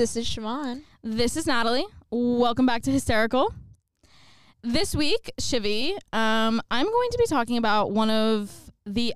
[0.00, 0.80] This is Siobhan.
[1.04, 1.84] This is Natalie.
[2.10, 3.52] Welcome back to Hysterical.
[4.62, 8.50] This week, Shivy, um, I'm going to be talking about one of
[8.86, 9.12] the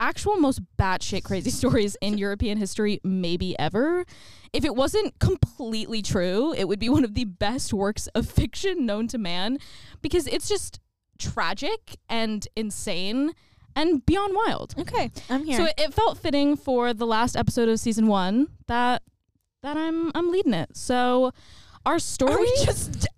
[0.00, 4.06] actual most batshit crazy stories in European history, maybe ever.
[4.54, 8.86] If it wasn't completely true, it would be one of the best works of fiction
[8.86, 9.58] known to man
[10.00, 10.80] because it's just
[11.18, 13.32] tragic and insane
[13.76, 14.74] and beyond wild.
[14.78, 15.58] Okay, I'm here.
[15.58, 19.02] So it, it felt fitting for the last episode of season one that
[19.62, 20.76] that I'm I'm leading it.
[20.76, 21.32] So
[21.86, 23.08] our story Are we just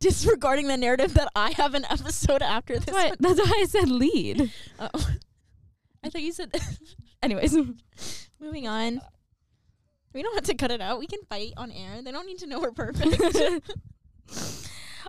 [0.00, 2.84] disregarding the narrative that I have an episode after this?
[2.86, 3.16] that's why, one?
[3.20, 4.52] that's why I said lead.
[4.78, 5.10] Oh.
[6.04, 6.54] I thought you said.
[7.22, 7.56] Anyways,
[8.38, 9.00] Moving on.
[10.12, 10.98] We don't have to cut it out.
[10.98, 12.00] We can fight on air.
[12.02, 13.22] They don't need to know we're perfect.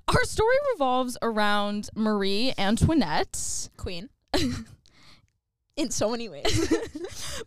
[0.07, 3.69] our story revolves around Marie Antoinette.
[3.77, 4.09] Queen.
[5.77, 6.73] In so many ways.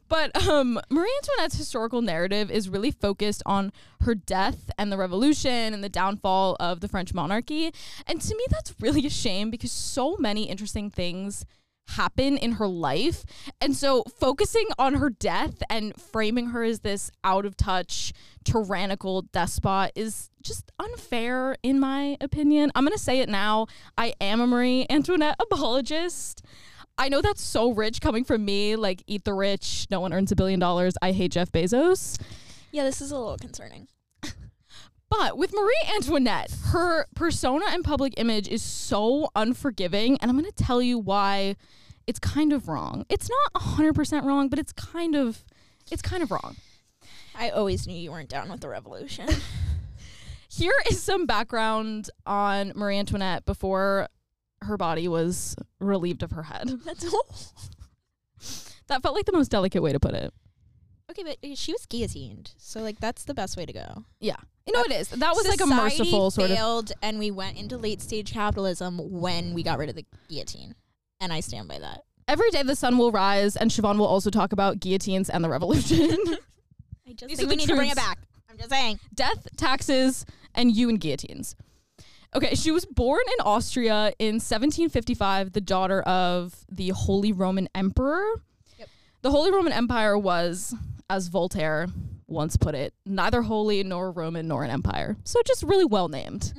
[0.09, 5.73] But um, Marie Antoinette's historical narrative is really focused on her death and the revolution
[5.73, 7.73] and the downfall of the French monarchy.
[8.07, 11.45] And to me, that's really a shame because so many interesting things
[11.91, 13.25] happen in her life.
[13.61, 18.13] And so focusing on her death and framing her as this out of touch,
[18.45, 22.73] tyrannical despot is just unfair, in my opinion.
[22.75, 23.67] I'm going to say it now.
[23.97, 26.43] I am a Marie Antoinette apologist.
[27.01, 28.77] I know that's so rich coming from me.
[28.77, 29.87] Like, eat the rich.
[29.91, 30.95] No one earns a billion dollars.
[31.01, 32.21] I hate Jeff Bezos.
[32.73, 33.89] yeah, this is a little concerning.
[35.09, 40.19] But with Marie Antoinette, her persona and public image is so unforgiving.
[40.21, 41.57] And I'm going to tell you why
[42.07, 43.07] it's kind of wrong.
[43.09, 45.43] It's not 100% wrong, but it's kind of.
[45.91, 46.55] It's kind of wrong.
[47.35, 49.27] I always knew you weren't down with the revolution.
[50.49, 54.07] Here is some background on Marie Antoinette before
[54.63, 56.71] her body was relieved of her head.
[56.85, 57.37] That's all.
[58.89, 60.33] That felt like the most delicate way to put it.
[61.11, 64.05] Okay, but uh, she was guillotined, so like that's the best way to go.
[64.21, 64.37] Yeah.
[64.67, 65.09] You know, it is.
[65.09, 66.57] That was like a merciful sort of.
[66.57, 70.77] failed, and we went into late stage capitalism when we got rid of the guillotine,
[71.21, 72.05] and I stand by that.
[72.29, 75.49] Every day the sun will rise, and Siobhan will also talk about guillotines and the
[75.49, 76.11] revolution.
[77.09, 78.19] I just These think we need to bring it back.
[78.49, 79.01] I'm just saying.
[79.13, 81.57] Death, taxes, and you and guillotines.
[82.35, 88.25] Okay, she was born in Austria in 1755, the daughter of the Holy Roman Emperor.
[88.79, 88.89] Yep.
[89.23, 90.75] The Holy Roman Empire was,
[91.09, 91.89] as Voltaire
[92.29, 95.17] once put it, neither holy nor Roman nor an empire.
[95.25, 96.55] So just really well named.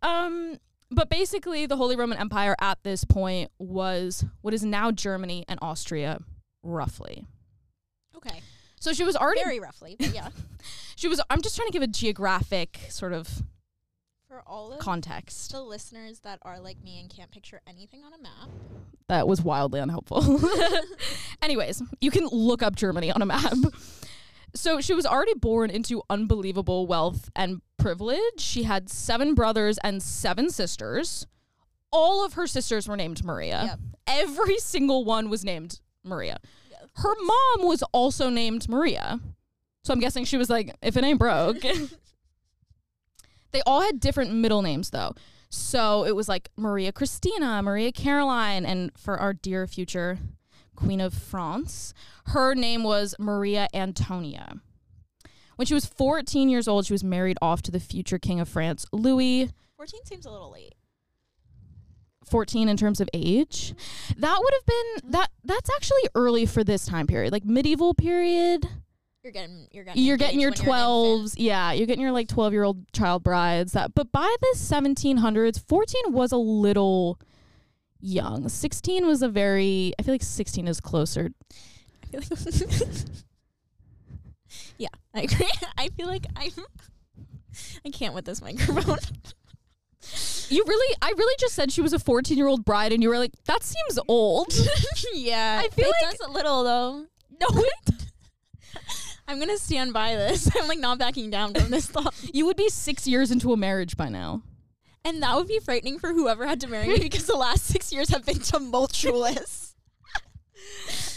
[0.00, 0.60] Um,
[0.90, 5.58] but basically, the Holy Roman Empire at this point was what is now Germany and
[5.60, 6.20] Austria,
[6.62, 7.26] roughly.
[8.16, 8.40] Okay.
[8.78, 10.28] So she was already Very roughly, but yeah.
[10.96, 11.20] she was.
[11.30, 13.42] I'm just trying to give a geographic sort of
[14.34, 15.52] For all of context.
[15.52, 18.48] the listeners that are like me and can't picture anything on a map,
[19.06, 20.40] That was wildly unhelpful.
[21.42, 23.54] Anyways, you can look up Germany on a map.
[24.52, 28.40] So she was already born into unbelievable wealth and privilege.
[28.40, 31.28] She had seven brothers and seven sisters.
[31.92, 33.62] All of her sisters were named Maria.
[33.66, 33.78] Yep.
[34.08, 36.38] Every single one was named Maria.
[36.96, 39.20] Her mom was also named Maria.
[39.84, 41.58] So I'm guessing she was like, if it ain't broke.
[43.54, 45.14] they all had different middle names though.
[45.48, 50.18] So it was like Maria Christina, Maria Caroline, and for our dear future
[50.74, 51.94] Queen of France,
[52.26, 54.56] her name was Maria Antonia.
[55.56, 58.48] When she was 14 years old, she was married off to the future King of
[58.48, 59.50] France, Louis.
[59.76, 60.74] 14 seems a little late.
[62.24, 63.74] 14 in terms of age.
[64.16, 67.32] That would have been that that's actually early for this time period.
[67.32, 68.66] Like medieval period.
[69.24, 71.34] You're getting you're getting You're getting your engaged when you're 12s.
[71.38, 76.30] Yeah, you're getting your like 12-year-old child brides that but by the 1700s, 14 was
[76.30, 77.18] a little
[78.00, 78.50] young.
[78.50, 81.30] 16 was a very I feel like 16 is closer.
[82.02, 82.88] I feel like
[84.76, 85.48] yeah, I agree.
[85.78, 86.50] I feel like I'm.
[87.86, 88.98] I can't with this microphone.
[90.50, 93.32] You really I really just said she was a 14-year-old bride and you were like
[93.46, 94.52] that seems old.
[95.14, 97.06] yeah, I feel it like- does a little though.
[97.40, 97.93] no, it
[99.26, 100.48] I'm gonna stand by this.
[100.60, 103.56] I'm like not backing down from this thought, you would be 6 years into a
[103.56, 104.42] marriage by now.
[105.04, 107.92] and that would be frightening for whoever had to marry me because the last six
[107.92, 109.74] years have been tumultuous.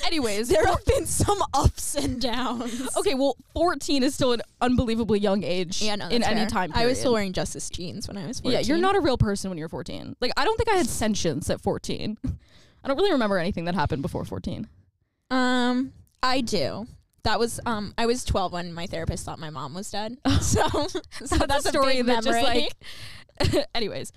[0.06, 2.95] Anyways, there have been some ups and downs.
[2.95, 6.50] Okay, well, 14 is still an unbelievably young age Yeah, no, in that's any fair.
[6.50, 8.51] time I was still wearing Justice jeans when I was 14.
[8.54, 10.15] Yeah, you're not a real person when you're 14.
[10.21, 12.18] Like, I don't think I had sentience at 14.
[12.83, 14.68] I don't really remember anything that happened before 14.
[15.31, 15.94] Um,
[16.24, 16.88] I do.
[17.24, 17.94] That was um.
[17.98, 20.18] I was 12 when my therapist thought my mom was dead.
[20.42, 22.69] So, so that's, a story big that just memory.
[23.42, 23.68] like.
[23.75, 24.12] Anyways,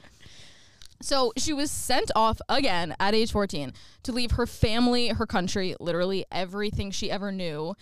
[1.03, 3.73] so she was sent off again at age 14
[4.05, 7.75] to leave her family, her country, literally everything she ever knew.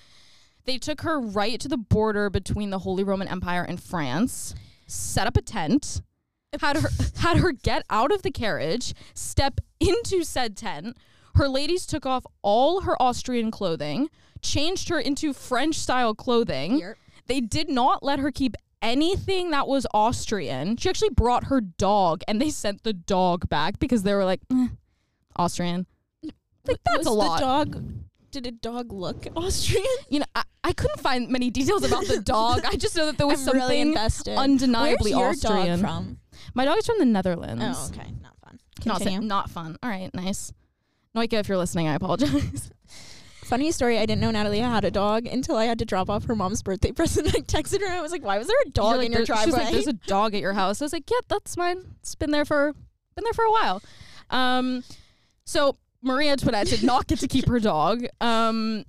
[0.65, 4.55] They took her right to the border between the Holy Roman Empire and France,
[4.87, 6.03] set up a tent,
[6.61, 6.89] had her
[7.19, 10.97] had her get out of the carriage, step into said tent.
[11.35, 14.09] Her ladies took off all her Austrian clothing,
[14.43, 16.79] changed her into French style clothing.
[16.79, 16.97] Yep.
[17.27, 20.77] They did not let her keep anything that was Austrian.
[20.77, 24.41] She actually brought her dog and they sent the dog back because they were like,
[24.53, 24.69] "Eh,
[25.37, 25.87] Austrian.
[26.23, 27.39] Like, that's was a lot.
[27.39, 27.85] The dog.
[28.31, 29.85] Did a dog look Austrian?
[30.11, 32.61] You know, I, I couldn't find many details about the dog.
[32.67, 35.81] I just know that there was I'm something really undeniably Where's your Austrian.
[35.81, 36.19] dog from?
[36.55, 37.65] My dog is from the Netherlands.
[37.67, 38.59] Oh, okay, not fun.
[38.85, 39.27] Not, Continue.
[39.27, 39.77] not fun.
[39.83, 40.53] All right, nice.
[41.17, 42.71] Noika, if you're listening, I apologize.
[43.49, 43.99] Funny story.
[43.99, 46.63] I didn't know Natalie had a dog until I had to drop off her mom's
[46.63, 47.29] birthday present.
[47.29, 47.87] I texted her.
[47.87, 49.65] And I was like, "Why was there a dog like, in your "There- She's driveway?"
[49.65, 50.83] like, there's a dog at your house.
[50.83, 51.83] I was like, yeah, that's mine.
[52.01, 52.75] It's been there for
[53.15, 53.83] been there for a while.
[54.31, 54.85] Um,
[55.45, 58.05] so Maria Antoinette did not get to keep her dog.
[58.21, 58.85] Um,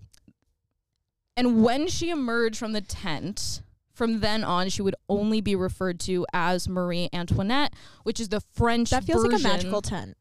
[1.37, 3.61] and when she emerged from the tent,
[3.93, 7.73] from then on, she would only be referred to as Marie Antoinette,
[8.03, 8.89] which is the French.
[8.89, 10.17] that feels like a magical tent.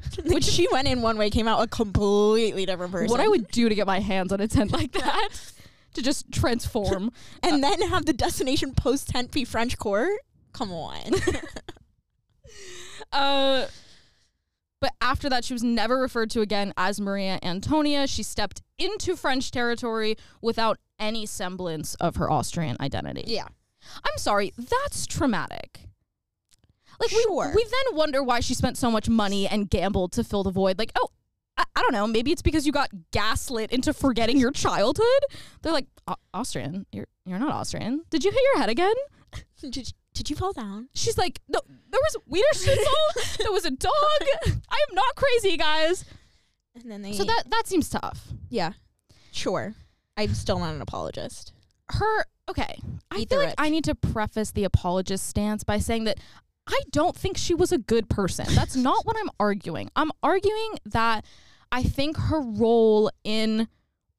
[0.26, 3.10] Which she went in one way, came out a completely different person.
[3.10, 5.28] What I would do to get my hands on a tent like that,
[5.94, 7.12] to just transform.
[7.42, 10.12] and then have the destination post tent be French court.
[10.52, 11.02] Come on.
[13.12, 13.66] Uh,
[14.80, 18.06] but after that, she was never referred to again as Maria Antonia.
[18.06, 23.24] She stepped into French territory without any semblance of her Austrian identity.
[23.26, 23.46] yeah.
[24.04, 25.88] I'm sorry, that's traumatic.
[27.02, 27.52] Like we, Sure.
[27.54, 30.78] we then wonder why she spent so much money and gambled to fill the void.
[30.78, 31.08] Like, oh,
[31.56, 32.06] I, I don't know.
[32.06, 35.22] Maybe it's because you got gaslit into forgetting your childhood.
[35.62, 35.86] They're like,
[36.32, 38.02] Austrian, you're you're not Austrian.
[38.10, 38.94] Did you hit your head again?
[39.60, 40.88] Did, did you fall down?
[40.94, 41.60] She's like, no,
[41.90, 42.84] there was Wiener Schnitzel.
[43.38, 43.92] there was a dog.
[44.46, 46.04] I am not crazy, guys.
[46.74, 47.12] And then they.
[47.12, 48.28] So that that seems tough.
[48.50, 48.72] yeah.
[49.30, 49.74] Sure.
[50.16, 51.52] I'm still not an apologist.
[51.90, 52.78] Her okay.
[53.10, 56.18] I Eat feel like I need to preface the apologist stance by saying that
[56.66, 58.46] I don't think she was a good person.
[58.54, 59.90] That's not what I'm arguing.
[59.96, 61.24] I'm arguing that
[61.70, 63.68] I think her role in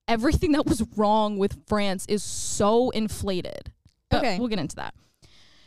[0.07, 3.71] everything that was wrong with France is so inflated.
[4.09, 4.37] But Okay.
[4.39, 4.93] we'll get into that.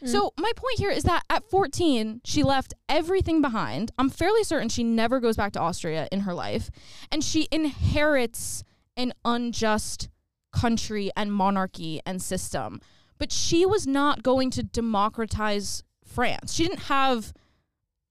[0.02, 0.08] Mm.
[0.08, 3.90] So my point here is that at 14, she left everything behind.
[3.98, 6.70] I'm fairly certain she never goes back to Austria in her life,
[7.10, 8.62] and she inherits
[8.96, 10.08] an unjust
[10.52, 12.80] country and monarchy and system.
[13.18, 16.54] But she was not going to democratize France.
[16.54, 17.32] She didn't have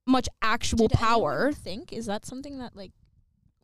[0.08, 1.52] much actual Did power.
[1.52, 2.92] Think is that something that like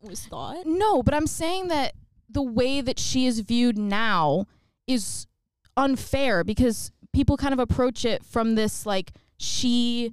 [0.00, 0.66] was thought?
[0.66, 1.94] No, but I'm saying that
[2.28, 4.46] the way that she is viewed now
[4.86, 5.26] is
[5.76, 10.12] unfair because people kind of approach it from this like she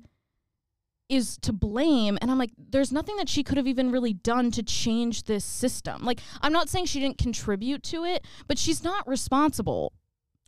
[1.08, 4.52] is to blame and I'm like there's nothing that she could have even really done
[4.52, 6.04] to change this system.
[6.04, 9.94] Like I'm not saying she didn't contribute to it, but she's not responsible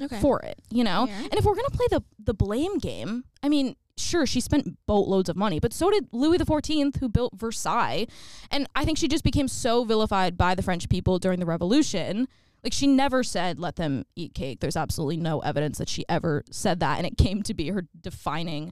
[0.01, 0.19] Okay.
[0.19, 1.07] for it, you know?
[1.07, 1.15] Fair.
[1.15, 4.77] And if we're going to play the the blame game, I mean, sure she spent
[4.87, 8.07] boatloads of money, but so did Louis XIV who built Versailles.
[8.49, 12.27] And I think she just became so vilified by the French people during the revolution.
[12.63, 14.59] Like she never said let them eat cake.
[14.59, 17.87] There's absolutely no evidence that she ever said that and it came to be her
[17.99, 18.71] defining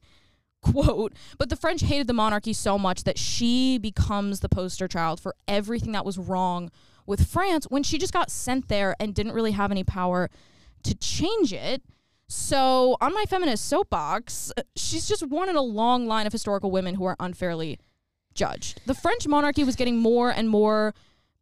[0.61, 1.13] quote.
[1.37, 5.35] But the French hated the monarchy so much that she becomes the poster child for
[5.47, 6.69] everything that was wrong
[7.05, 10.29] with France when she just got sent there and didn't really have any power
[10.83, 11.83] to change it.
[12.27, 16.95] So, on my feminist soapbox, she's just one in a long line of historical women
[16.95, 17.79] who are unfairly
[18.35, 18.81] judged.
[18.85, 20.93] The French monarchy was getting more and more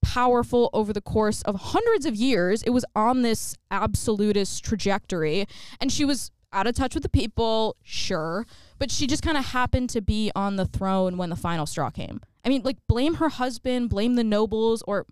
[0.01, 2.63] powerful over the course of hundreds of years.
[2.63, 5.45] It was on this absolutist trajectory,
[5.81, 8.45] and she was out of touch with the people, sure,
[8.79, 11.89] but she just kind of happened to be on the throne when the final straw
[11.89, 12.21] came.
[12.45, 15.05] I mean, like, blame her husband, blame the nobles, or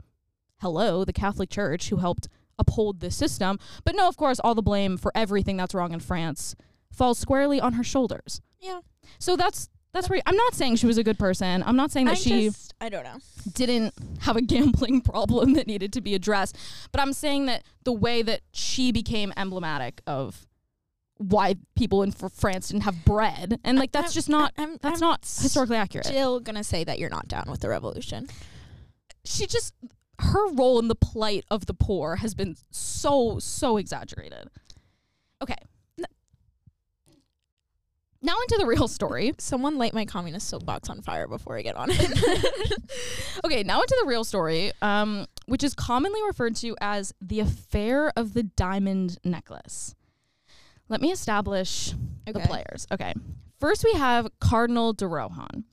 [0.61, 3.59] hello, the Catholic Church who helped uphold this system.
[3.83, 6.55] But no, of course, all the blame for everything that's wrong in France
[6.91, 8.41] falls squarely on her shoulders.
[8.59, 8.79] Yeah.
[9.19, 11.63] So that's that's where I'm not saying she was a good person.
[11.65, 13.17] I'm not saying that I she just I don't know.
[13.53, 16.57] didn't have a gambling problem that needed to be addressed.
[16.91, 20.45] But I'm saying that the way that she became emblematic of
[21.17, 25.01] why people in France didn't have bread, and like that's I'm- just not I'm, that's
[25.01, 26.05] I'm not historically accurate.
[26.07, 28.27] Still gonna say that you're not down with the revolution.
[29.23, 29.73] She just
[30.19, 34.49] her role in the plight of the poor has been so so exaggerated.
[35.41, 35.55] Okay.
[38.21, 39.33] Now into the real story.
[39.37, 42.81] Someone light my communist soapbox on fire before I get on it.
[43.45, 48.11] okay, now into the real story, um, which is commonly referred to as the affair
[48.15, 49.93] of the diamond necklace.
[50.89, 51.93] Let me establish
[52.25, 52.87] the players.
[52.91, 53.13] Okay.
[53.59, 55.65] First, we have Cardinal de Rohan.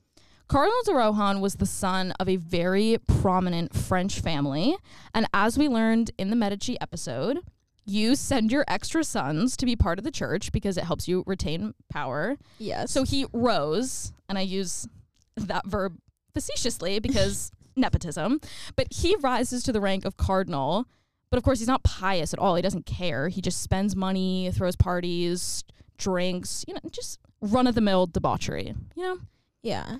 [0.47, 4.75] Cardinal de Rohan was the son of a very prominent French family.
[5.13, 7.39] And as we learned in the Medici episode,
[7.85, 11.23] you send your extra sons to be part of the church because it helps you
[11.25, 12.37] retain power.
[12.59, 12.91] Yes.
[12.91, 14.87] So he rose, and I use
[15.35, 15.97] that verb
[16.33, 18.39] facetiously because nepotism,
[18.75, 20.85] but he rises to the rank of cardinal.
[21.29, 22.55] But of course, he's not pious at all.
[22.55, 23.27] He doesn't care.
[23.27, 25.63] He just spends money, throws parties,
[25.97, 29.17] drinks, you know, just run of the mill debauchery, you know?
[29.63, 29.97] yeah.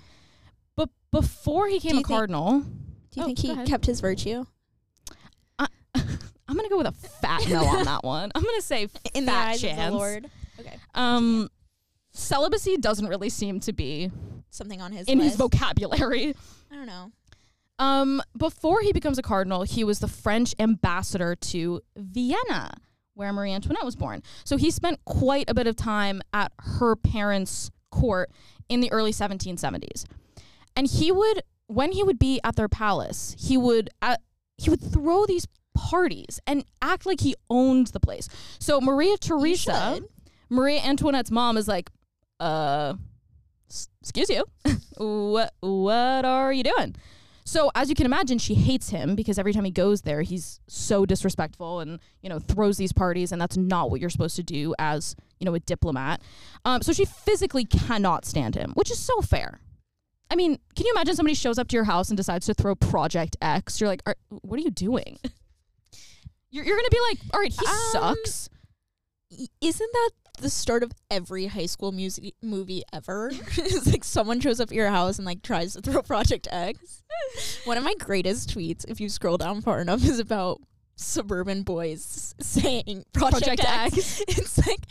[0.76, 4.46] But before he became a think- cardinal, Do you Oh, think he kept his virtue
[6.46, 8.32] I'm going to go with a fat no on that one.
[8.36, 9.80] I'm to say in fat the eyes chance.
[9.80, 10.30] of the Lord?
[10.60, 10.76] Okay.
[10.94, 11.50] Um,
[12.12, 14.12] celibacy doesn't really seem to be
[14.50, 16.36] Something on his in his vocabulary.
[16.72, 17.12] I don't know.
[17.80, 22.72] Um, before he becomes a cardinal, he was the French ambassador to Vienna,
[23.16, 24.22] where Marie Antoinette was born.
[24.44, 28.30] So he spent quite a bit of time at her parents' court
[28.70, 30.06] in the early 1770s.
[30.76, 34.22] And he would, when he would be at their palace, he would at,
[34.58, 38.30] he would throw these parties and act like he owned the place.
[38.60, 40.02] So Maria Theresa.
[40.50, 41.90] Maria Antoinette's mom is like,
[42.40, 42.94] uh,
[44.02, 44.46] excuse you,
[44.98, 46.96] what what are you doing?
[47.46, 50.62] So as you can imagine, she hates him because every time he goes there, he's
[50.68, 54.44] so disrespectful and you know throws these parties, and that's not what you're supposed to
[54.44, 56.22] do as you know a diplomat.
[56.64, 59.60] Um, so she physically cannot stand him, which is so fair.
[60.32, 62.74] I mean, can you imagine somebody shows up to your house and decides to throw
[62.76, 63.80] Project X?
[63.80, 65.20] You're like, "Are- what are you doing?
[66.52, 68.48] You're, you're gonna be like, all right, he Um, sucks.
[69.60, 73.32] Isn't that the start of every high school music movie ever?
[73.58, 77.02] it's like someone shows up at your house and like tries to throw Project X.
[77.66, 80.62] One of my greatest tweets, if you scroll down far enough, is about
[80.96, 84.22] suburban boys saying Project, Project X.
[84.22, 84.24] X.
[84.28, 84.86] It's like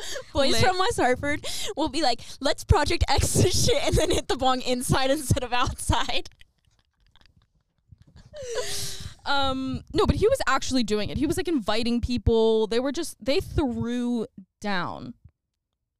[0.32, 0.62] boys Lit.
[0.62, 1.44] from West Hartford
[1.76, 5.42] will be like, "Let's Project X this shit," and then hit the bong inside instead
[5.44, 6.30] of outside.
[9.26, 11.18] Um, no, but he was actually doing it.
[11.18, 12.66] He was like inviting people.
[12.66, 14.26] They were just they threw
[14.60, 15.14] down.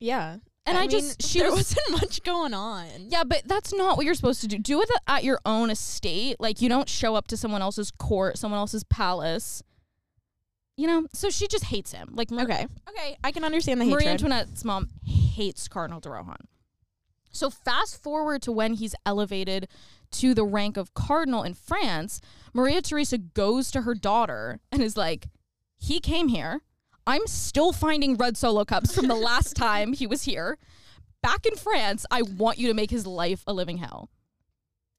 [0.01, 2.87] Yeah, And I, mean, just she there was wasn't much going on.
[3.09, 4.59] Yeah, but that's not what you're supposed to do.
[4.59, 6.37] Do it at your own estate.
[6.39, 9.63] Like you don't show up to someone else's court, someone else's palace.
[10.79, 12.11] You know, so she just hates him.
[12.13, 14.23] Like Mar- Okay, okay, I can understand the Marie hatred.
[14.23, 16.47] Antoinette's mom hates Cardinal de Rohan.
[17.33, 19.67] So fast forward to when he's elevated
[20.13, 22.21] to the rank of cardinal in France,
[22.55, 25.27] Maria Theresa goes to her daughter and is like,
[25.77, 26.63] "He came here.
[27.07, 30.59] I'm still finding red solo cups from the last time he was here.
[31.23, 34.11] Back in France, I want you to make his life a living hell."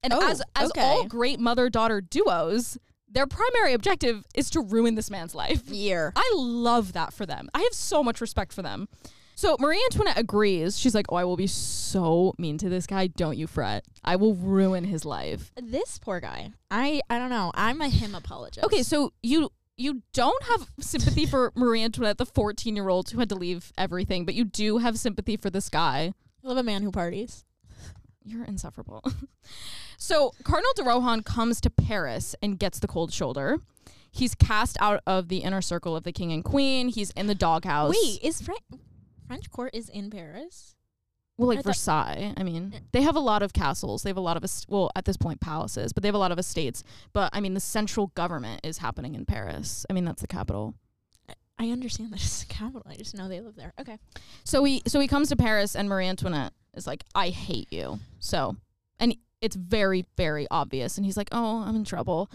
[0.03, 0.81] And Oh, as as okay.
[0.81, 2.77] all great mother-daughter duos,
[3.09, 5.67] their primary objective is to ruin this man's life.
[5.67, 6.13] Year.
[6.15, 7.49] I love that for them.
[7.53, 8.87] I have so much respect for them.
[9.35, 10.77] So Marie Antoinette agrees.
[10.77, 13.07] She's like, "Oh, I will be so mean to this guy.
[13.07, 13.85] Don't you fret.
[14.03, 16.51] I will ruin his life." This poor guy.
[16.69, 17.51] I I don't know.
[17.55, 18.65] I'm a him apologist.
[18.65, 23.35] Okay, so you you don't have sympathy for Marie Antoinette, the 14-year-old who had to
[23.35, 26.13] leave everything, but you do have sympathy for this guy.
[26.43, 27.45] I love a man who parties.
[28.29, 29.03] You're insufferable.
[29.97, 33.57] so Cardinal de Rohan comes to Paris and gets the cold shoulder.
[34.11, 36.89] He's cast out of the inner circle of the king and queen.
[36.89, 37.95] He's in the doghouse.
[38.03, 38.61] Wait, is French
[39.27, 40.75] French court is in Paris?
[41.37, 42.33] Well, like I Versailles.
[42.35, 42.79] I mean, eh.
[42.91, 44.03] they have a lot of castles.
[44.03, 46.19] They have a lot of, est- well, at this point, palaces, but they have a
[46.19, 46.83] lot of estates.
[47.13, 49.85] But I mean, the central government is happening in Paris.
[49.89, 50.75] I mean, that's the capital.
[51.57, 52.83] I understand that it's the capital.
[52.85, 53.73] I just know they live there.
[53.79, 53.97] Okay.
[54.43, 57.99] So he, so he comes to Paris, and Marie Antoinette is like, "I hate you."
[58.19, 58.55] So,
[58.99, 60.97] and it's very, very obvious.
[60.97, 62.29] And he's like, "Oh, I'm in trouble."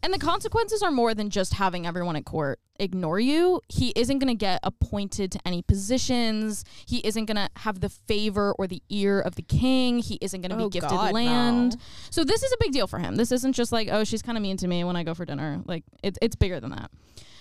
[0.00, 3.60] And the consequences are more than just having everyone at court ignore you.
[3.68, 6.64] He isn't going to get appointed to any positions.
[6.86, 9.98] He isn't going to have the favor or the ear of the king.
[9.98, 11.72] He isn't going to Oh, be gifted God, land.
[11.72, 11.80] no.
[12.10, 13.16] So this is a big deal for him.
[13.16, 15.24] This isn't just like, oh, she's kind of mean to me when I go for
[15.24, 15.62] dinner.
[15.64, 16.92] Like it's it's bigger than that.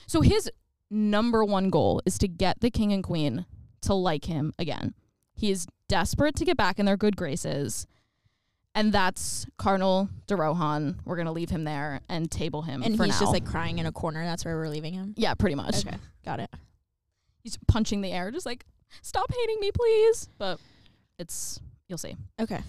[0.08, 0.50] So his
[0.90, 3.46] number one goal is to get the king and queen
[3.82, 4.96] to like him again.
[5.38, 7.88] He is desperate to get back in their good graces.
[8.76, 11.00] And that's Cardinal de Rohan.
[11.06, 13.20] We're gonna leave him there and table him And he's now.
[13.20, 14.24] just like crying in a corner.
[14.26, 15.14] That's where we're leaving him.
[15.18, 15.86] yeah, pretty much.
[15.86, 16.50] Okay, got it.
[17.44, 18.66] He's punching the air, just like,
[19.02, 20.30] stop hating me, please.
[20.38, 20.60] But
[21.18, 22.16] it's you'll see.
[22.40, 22.60] Okay,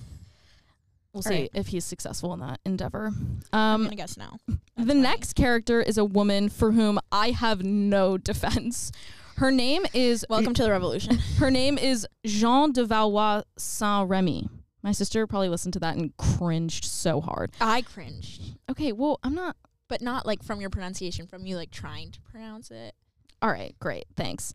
[1.13, 1.51] We'll All see right.
[1.55, 3.13] if he's successful in that endeavor.
[3.53, 4.39] I'm Um, gonna guess no.
[4.77, 5.03] The fine.
[5.03, 8.93] next character is a woman for whom I have no defense.
[9.39, 11.19] Her name is Welcome to the revolution.
[11.39, 14.49] her name is Jean de Valois Saint Remy.
[14.83, 17.53] My sister probably listened to that and cringed so hard.
[17.61, 19.57] I cringed, Okay, well, I'm not
[19.89, 22.95] but not like from your pronunciation, from you like trying to pronounce it.
[23.41, 23.75] all right.
[23.81, 24.55] Great, thanks.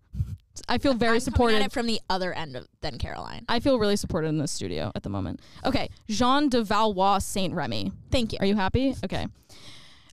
[0.69, 1.55] I feel very I'm coming supported.
[1.61, 3.43] at it from the other end of than Caroline.
[3.49, 5.39] I feel really supported in this studio at the moment.
[5.65, 7.91] Okay, Jean de Valois Saint Remy.
[8.11, 8.37] Thank you.
[8.41, 8.95] Are you happy?
[9.03, 9.25] Okay.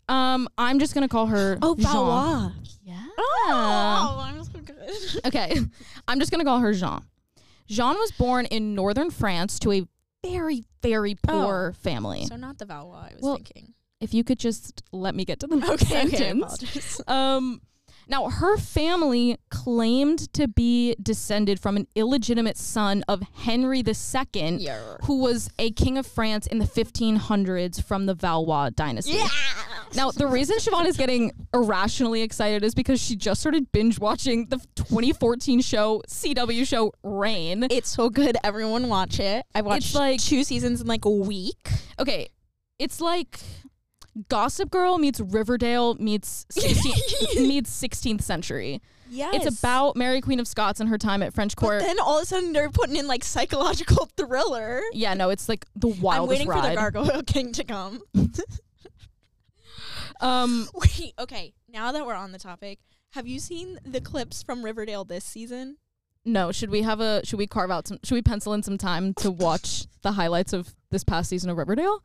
[0.09, 1.59] Um, I'm just gonna call her.
[1.61, 1.85] Oh, Jean.
[1.93, 2.53] Valois.
[2.83, 3.05] Yeah.
[3.23, 4.77] Oh, I'm so good.
[5.27, 5.57] Okay,
[6.09, 7.03] I'm just gonna call her Jean.
[7.67, 9.83] Jean was born in northern France to a
[10.25, 12.25] very, very poor family.
[12.27, 13.75] So not the Valois I was Well, thinking.
[14.01, 16.43] if you could just let me get to the next Okay, okay, I sentence.
[16.63, 17.01] apologize.
[17.07, 17.61] Um,
[18.11, 24.97] now her family claimed to be descended from an illegitimate son of Henry II, Yeah.
[25.05, 29.13] who was a king of France in the 1500s from the Valois dynasty.
[29.13, 29.29] Yeah.
[29.95, 34.47] Now, the reason Siobhan is getting irrationally excited is because she just started binge watching
[34.47, 37.67] the 2014 show, CW show Reign.
[37.71, 38.37] It's so good.
[38.45, 39.45] Everyone watch it.
[39.55, 41.69] I watched like- two seasons in like a week.
[41.99, 42.29] Okay,
[42.79, 43.41] it's like
[44.29, 48.81] Gossip Girl meets Riverdale meets 16th, meets 16th century.
[49.13, 49.45] Yes.
[49.45, 51.81] It's about Mary Queen of Scots and her time at French But court.
[51.81, 54.83] then all of a sudden they're putting in like psychological thriller.
[54.93, 58.01] yeah, no, it's like the I'm wildest waiting for the Gargoyle King to come.
[60.21, 61.53] um, Wait, okay.
[61.69, 62.79] Now that we're on the topic,
[63.11, 65.77] have you seen the clips from Riverdale this season?
[66.27, 68.77] no, should we have a should we carve out some should we pencil in some
[68.77, 72.05] time to watch the highlights of this past season of Riverdale?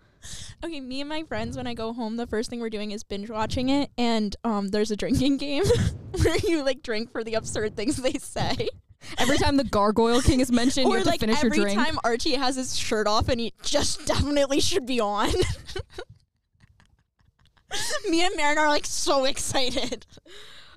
[0.63, 3.03] Okay, me and my friends, when I go home, the first thing we're doing is
[3.03, 5.63] binge watching it, and um, there's a drinking game
[6.23, 8.69] where you like drink for the absurd things they say,
[9.17, 11.69] Every time the Gargoyle King is mentioned, you or have to finish your drink.
[11.69, 15.29] every time Archie has his shirt off, and he just definitely should be on.
[18.09, 20.05] me and Marin are like so excited.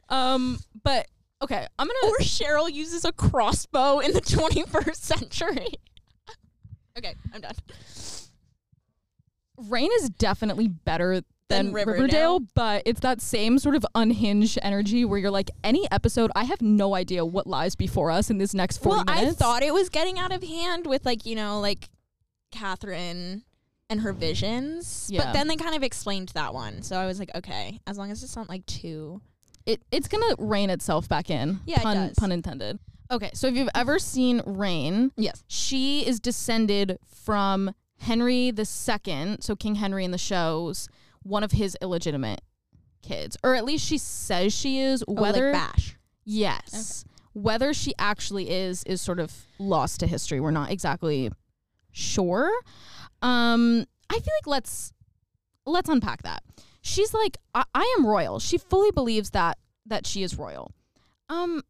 [0.08, 1.06] Um, but
[1.42, 5.68] okay, I'm gonna Or Cheryl uses a crossbow in the 21st century.
[6.96, 7.52] okay, I'm done.
[9.68, 11.14] Reign is definitely better
[11.48, 11.94] than Than Riverdale.
[12.02, 12.40] Riverdale?
[12.54, 16.60] but it's that same sort of unhinged energy where you're like, any episode, I have
[16.60, 19.88] no idea what lies before us in this next 40 well, I thought it was
[19.88, 21.88] getting out of hand with like you know like
[22.52, 23.42] Catherine
[23.90, 25.24] and her visions, Yeah.
[25.24, 28.10] but then they kind of explained that one, so I was like, okay, as long
[28.10, 29.22] as it's not like too.
[29.64, 31.60] it, it's gonna rain itself back in.
[31.66, 32.78] Yeah, it pun, pun intended.
[33.10, 35.42] Okay, so if you've ever seen Reign, Yes.
[35.46, 40.88] she is descended from Henry II, so King Henry in the shows,
[41.22, 42.40] one of his illegitimate
[43.02, 45.04] kids, or at least she says she is.
[45.06, 45.96] Whether oh, like Bash.
[46.24, 47.04] Yes.
[47.32, 50.40] Whether she actually is is sort of lost to history.
[50.40, 51.30] We're not exactly
[51.92, 52.50] sure.
[53.22, 54.92] Um I feel like let's
[55.66, 56.42] let's unpack that.
[56.80, 58.38] She's like I, I am royal.
[58.40, 60.72] She fully believes that that she is royal.
[61.28, 61.62] Um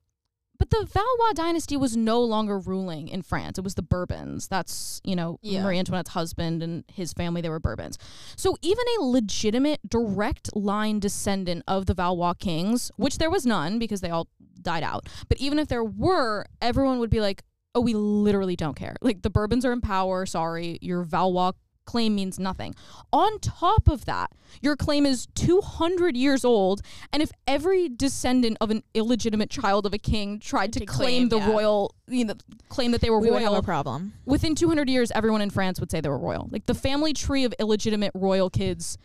[0.59, 3.59] but the Valois dynasty was no longer ruling in France.
[3.59, 4.49] It was the Bourbons.
[4.49, 5.63] That's, you know, Yeah.
[5.63, 7.97] Marie Antoinette's husband and his family, they were Bourbons.
[8.37, 13.79] So even a legitimate direct line descendant of the Valois kings, which there was none
[13.79, 14.29] because they all
[14.61, 17.45] died out, but even if there were, everyone would be like,
[17.75, 18.97] "Oh, we literally don't care.
[19.01, 20.27] Like the Bourbons are in power.
[20.27, 21.53] Sorry, your Valois
[21.93, 22.75] claim means nothing."
[23.13, 24.29] On top of that,
[24.61, 29.93] your claim is 200 years old, and if every descendant of an illegitimate child of
[29.95, 31.51] a king tried to, To claim, claim, the yeah.
[31.55, 32.35] royal, you know,
[32.69, 34.13] claim that they were We royal, have a problem.
[34.27, 36.49] within 200 years, everyone in France would say they were royal.
[36.53, 38.99] Like the family tree of illegitimate royal kids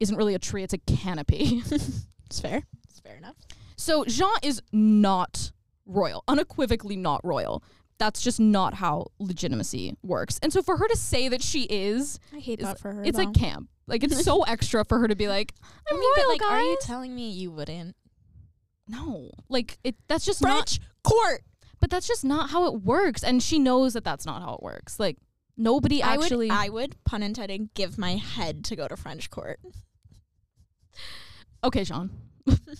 [0.00, 1.62] isn't really a tree, it's a canopy.
[2.28, 2.62] It's fair.
[2.90, 3.36] It's fair enough.
[3.76, 5.52] so Jean is not
[5.86, 7.62] royal, unequivocally not royal.
[7.98, 10.38] That's just not how legitimacy works.
[10.42, 13.02] And so for her to say that she is, I hate is- that for her.
[13.02, 13.24] it's though.
[13.24, 13.68] like camp.
[13.86, 16.52] Like it's so extra for her to be like, I I'm mean, royal, but like,
[16.52, 17.94] are you telling me you wouldn't?
[18.88, 19.96] no, like it.
[20.08, 20.52] That's just not.
[20.68, 21.42] French court.
[21.80, 23.22] But that's just not how it works.
[23.22, 24.98] And she knows that that's not how it works.
[24.98, 25.18] Like
[25.56, 26.48] nobody I actually.
[26.48, 29.60] would, I would, pun intended, give my head to go to French court.
[31.64, 32.10] okay, Sean.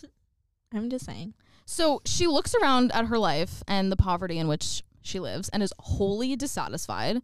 [0.74, 1.34] I'm just saying.
[1.64, 5.62] So she looks around at her life and the poverty in which she lives and
[5.62, 7.22] is wholly dissatisfied.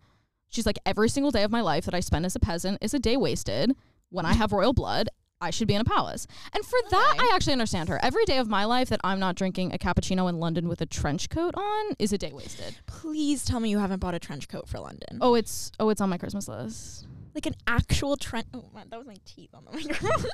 [0.48, 2.94] She's like, every single day of my life that I spend as a peasant is
[2.94, 3.74] a day wasted.
[4.10, 5.08] When I have royal blood,
[5.40, 6.26] I should be in a palace.
[6.54, 7.98] And for that, I actually understand her.
[8.02, 10.86] Every day of my life that I'm not drinking a cappuccino in London with a
[10.86, 12.76] trench coat on is a day wasted.
[12.86, 15.18] Please tell me you haven't bought a trench coat for London.
[15.20, 17.06] Oh, it's oh, it's on my Christmas list.
[17.34, 18.46] like an actual trench.
[18.54, 20.30] Oh, man, that was my teeth on the microphone.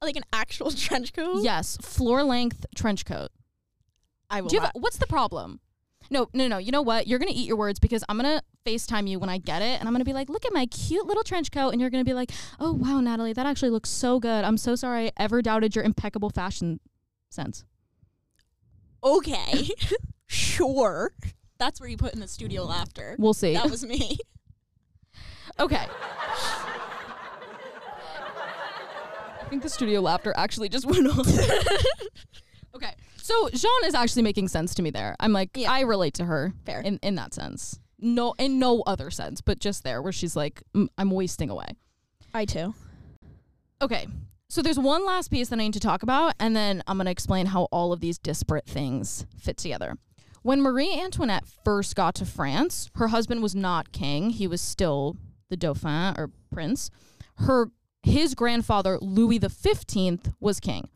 [0.00, 1.42] like an actual trench coat.
[1.42, 3.30] Yes, floor length trench coat.
[4.30, 4.48] I will.
[4.48, 5.60] Do you have a, what's the problem?
[6.10, 6.58] No, no, no.
[6.58, 7.06] You know what?
[7.06, 9.88] You're gonna eat your words because I'm gonna FaceTime you when I get it, and
[9.88, 12.14] I'm gonna be like, "Look at my cute little trench coat," and you're gonna be
[12.14, 14.44] like, "Oh wow, Natalie, that actually looks so good.
[14.44, 16.80] I'm so sorry I ever doubted your impeccable fashion
[17.30, 17.64] sense."
[19.02, 19.68] okay,
[20.26, 21.12] sure.
[21.58, 23.16] That's where you put in the studio laughter.
[23.18, 23.54] We'll see.
[23.54, 24.16] That was me.
[25.58, 25.86] okay.
[29.40, 31.26] I think the studio laughter actually just went off.
[32.74, 32.94] okay,
[33.28, 35.14] so Jean is actually making sense to me there.
[35.20, 35.70] I'm like, Yeah.
[35.70, 36.80] I relate to her Fair.
[36.80, 37.78] in in that sense.
[38.00, 41.66] No, in no other sense, but just there where she's like, "Mm, I'm wasting away.
[42.32, 42.74] I too.
[43.82, 44.06] Okay.
[44.48, 47.04] So there's one last piece that I need to talk about, and then I'm going
[47.06, 49.96] to explain how all of these disparate things fit together.
[50.42, 54.30] When Marie Antoinette first got to France, her husband was not king.
[54.30, 55.16] He was still
[55.50, 56.90] the Dauphin or prince.
[57.38, 57.70] Her
[58.04, 60.88] his grandfather Louis XV was king.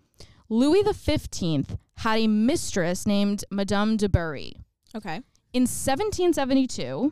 [0.53, 4.57] Louis XV had a mistress named Madame du Barry.
[4.95, 5.23] Okay.
[5.55, 7.11] In 1772,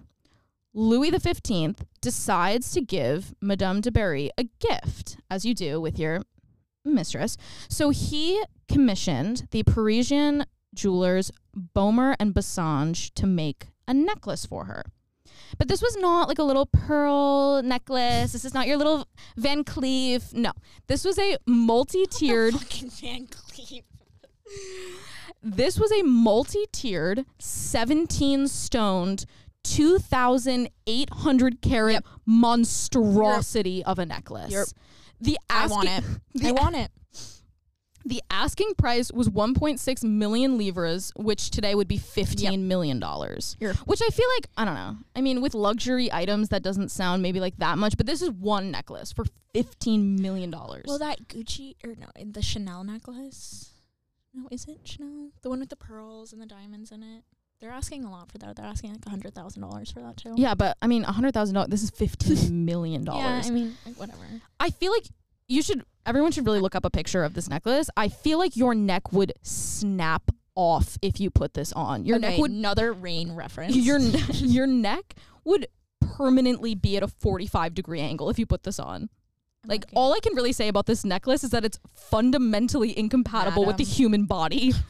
[0.74, 6.20] Louis XV decides to give Madame du Barry a gift, as you do with your
[6.84, 7.38] mistress.
[7.70, 14.84] So he commissioned the Parisian jewelers Boehmer and Bassenge to make a necklace for her.
[15.58, 18.32] But this was not like a little pearl necklace.
[18.32, 20.32] This is not your little Van Cleef.
[20.32, 20.52] No,
[20.86, 22.54] this was a multi-tiered.
[22.58, 23.82] Fucking Van Cleef.
[25.42, 29.24] This was a multi-tiered, 17 stoned,
[29.64, 32.04] 2,800 carat Yep.
[32.26, 34.50] monstrosity of a necklace.
[34.52, 34.66] Yep.
[35.20, 36.04] The I want it.
[36.34, 36.90] The, I want it.
[38.04, 43.56] The asking price was 1.6 million livres, which today would be fifteen million dollars.
[43.60, 44.96] You're- Which I feel like I don't know.
[45.14, 48.30] I mean, with luxury items, that doesn't sound maybe like that much, but this is
[48.30, 50.84] one necklace for fifteen million dollars.
[50.86, 53.70] Well, that Gucci or no, the Chanel necklace.
[54.32, 55.30] No, is it Chanel?
[55.42, 57.24] The one with the pearls and the diamonds in it.
[57.60, 58.56] They're asking a lot for that.
[58.56, 60.34] They're asking like a hundred thousand dollars for that too.
[60.38, 61.68] yeah, but I mean, a hundred thousand dollars.
[61.68, 63.46] This is fifteen million dollars.
[63.46, 63.52] Yeah.
[63.52, 64.22] I mean, like, whatever.
[64.58, 65.04] I feel like
[65.50, 67.90] you should everyone should really look up a picture of this necklace.
[67.96, 72.04] I feel like your neck would snap off if you put this on.
[72.04, 73.76] Your neck would another Reign reference.
[73.88, 73.98] your
[74.30, 75.66] your neck would
[76.00, 79.10] permanently be at a 45 degree angle if you put this on.
[79.66, 79.92] Like Okay.
[79.94, 83.84] all I can really say about this necklace is that it's fundamentally incompatible with the
[83.84, 84.72] human body.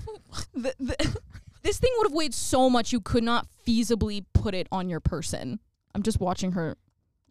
[0.55, 1.21] The- the-
[1.63, 5.01] this thing would have weighed so much you could not feasibly put it on your
[5.01, 5.59] person.
[5.95, 6.77] I'm just watching her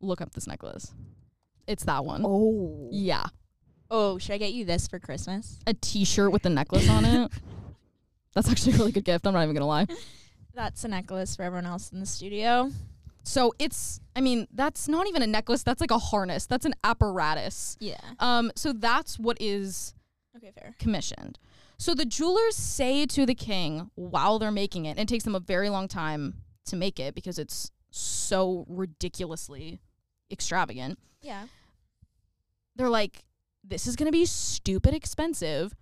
[0.02, 0.94] look up this necklace.
[1.70, 2.24] It's that one.
[2.26, 2.90] Oh.
[2.92, 3.26] Yeah.
[3.92, 5.60] Oh, should I get you this for Christmas?
[5.68, 7.32] a t-shirt with a necklace on it.
[8.36, 9.26] That's actually a really good gift.
[9.26, 9.88] I'm not even gonna lie.
[10.54, 12.72] That's a necklace for everyone else in the studio.
[13.24, 15.62] So it's, I mean, that's not even a necklace.
[15.64, 16.46] That's like a harness.
[16.48, 17.78] That's an apparatus.
[17.80, 18.00] Yeah.
[18.20, 19.94] Um, so that's what is
[20.38, 20.76] Okay, fair.
[20.80, 21.38] commissioned.
[21.78, 25.36] So the jewelers say to the king while they're making it, and it takes them
[25.36, 29.80] a very long time to make it because it's so ridiculously
[30.32, 30.98] extravagant.
[31.22, 31.46] Yeah.
[32.80, 33.26] They're like,
[33.62, 35.76] this is gonna be stupid expensive.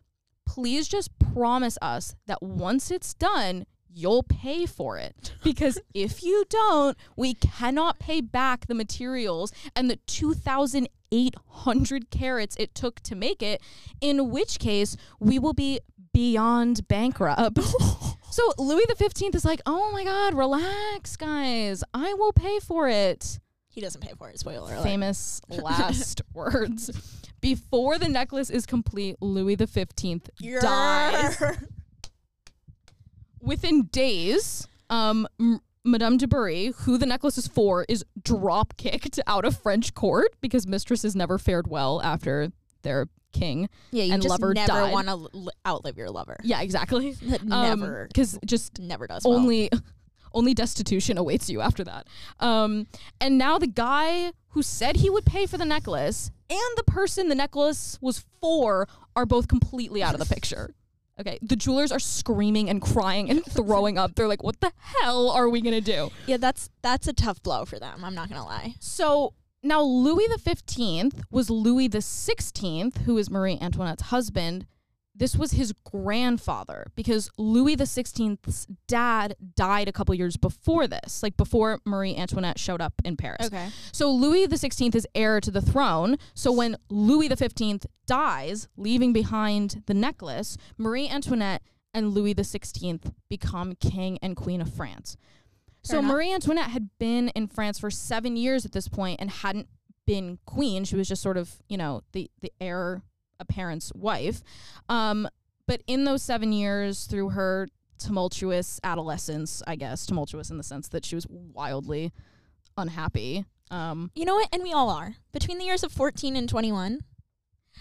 [0.48, 5.36] Please just promise us that once it's done, you'll pay for it.
[5.44, 12.74] Because if you don't, we cannot pay back the materials and the 2,800 carats it
[12.74, 13.62] took to make it,
[14.02, 15.80] in which case we will be
[16.14, 17.62] beyond bankrupt.
[18.32, 21.84] so Louis XV is like, oh my God, relax, guys.
[21.94, 23.38] I will pay for it
[23.78, 24.40] He doesn't pay for it.
[24.40, 24.82] Spoiler alert.
[24.82, 26.90] famous last words.
[27.42, 30.20] Before the necklace is complete, Louis XV
[30.60, 31.44] dies.
[33.40, 39.20] Within days, um, M- Madame du Barry, who the necklace is for, is drop kicked
[39.28, 43.70] out of French court because mistresses never fared well after their king.
[43.92, 44.92] Yeah, you and just lover never died.
[44.92, 46.38] want to l- outlive your lover.
[46.44, 47.12] Yeah, exactly.
[47.22, 49.36] That never, because just never does well.
[50.34, 52.08] Only destitution awaits you after that.
[52.40, 52.88] Um,
[53.20, 57.30] and now the guy who said he would pay for the necklace and the person
[57.30, 60.74] the necklace was for are both completely out of the picture.
[61.20, 64.14] Okay, the jewelers are screaming and crying and throwing up.
[64.14, 67.66] They're like, "What the hell are we gonna do?" Yeah, that's that's a tough blow
[67.66, 68.06] for them.
[68.06, 68.76] I'm not gonna lie.
[68.80, 74.68] So now Louis the Fifteenth was Louis the Sixteenth, who is Marie Antoinette's husband.
[75.20, 81.24] This was his grandfather because Louis the Sixteenth's dad died a couple years before this,
[81.24, 83.48] like before Marie Antoinette showed up in Paris.
[83.48, 83.70] Okay.
[83.92, 86.18] So Louis the Sixteenth is heir to the throne.
[86.36, 91.64] So when Louis the Fifteenth dies, leaving behind the necklace, Marie Antoinette
[91.96, 95.18] and Louis the Sixteenth become king and queen of France.
[95.84, 96.12] Fair so enough.
[96.12, 99.68] Marie Antoinette had been in France for seven years at this point and hadn't
[100.06, 100.84] been queen.
[100.84, 103.02] She was just sort of, you know, the the heir
[103.40, 104.42] apparent's wife.
[104.90, 105.28] Um,
[105.66, 107.68] but in those seven years, through her
[108.00, 112.12] tumultuous adolescence, I guess tumultuous in the sense that she was wildly
[112.78, 113.46] unhappy.
[113.70, 114.50] Um, You know what?
[114.54, 115.16] And we all are.
[115.34, 117.02] Between the years of 14 and 21,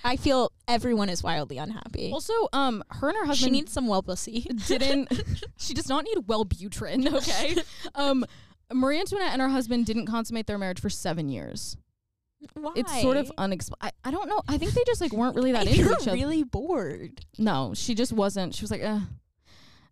[0.05, 2.11] I feel everyone is wildly unhappy.
[2.13, 3.47] also, um, her and her husband.
[3.47, 4.41] she needs some well pussy.
[4.67, 5.09] didn't.
[5.59, 7.13] she does not need Wellbutrin.
[7.15, 7.57] Okay.
[7.95, 8.25] um,
[8.73, 11.77] Marie Antoinette and her husband didn't consummate their marriage for seven years.
[12.55, 12.73] Why?
[12.77, 13.93] It's sort of unexplained.
[14.05, 14.41] I, I don't know.
[14.49, 16.13] I think they just like weren't really that into you're each other.
[16.13, 17.25] really bored.
[17.39, 18.55] No, she just wasn't.
[18.55, 19.01] She was like, uh,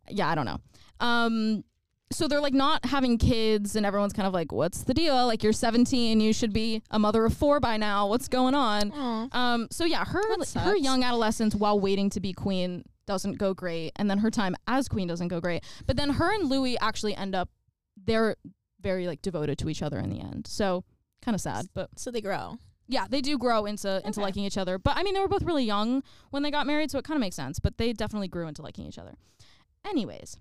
[0.09, 0.59] yeah, I don't know.
[1.01, 1.65] Um,
[2.13, 5.27] so they're like not having kids, and everyone's kind of like, "What's the deal?
[5.27, 8.07] Like you're 17, you should be a mother of four by now.
[8.09, 9.29] What's going on?" Aw.
[9.33, 13.53] Um, so yeah, her That her young adolescence while waiting to be queen doesn't go
[13.55, 15.65] great, and then her time as queen doesn't go great.
[15.87, 17.49] But then her and Louis actually end up
[17.97, 18.37] they're
[18.81, 20.47] very like devoted to each other in the end.
[20.47, 20.85] So
[21.25, 22.59] kind of sad, but So they grow.
[22.89, 24.23] yeah, they do grow into into Okay.
[24.23, 24.79] liking each other.
[24.79, 27.17] But I mean, they were both really young when they got married, so it kind
[27.17, 27.59] of makes sense.
[27.59, 29.15] But they definitely grew into liking each other.
[29.85, 30.39] Anyways,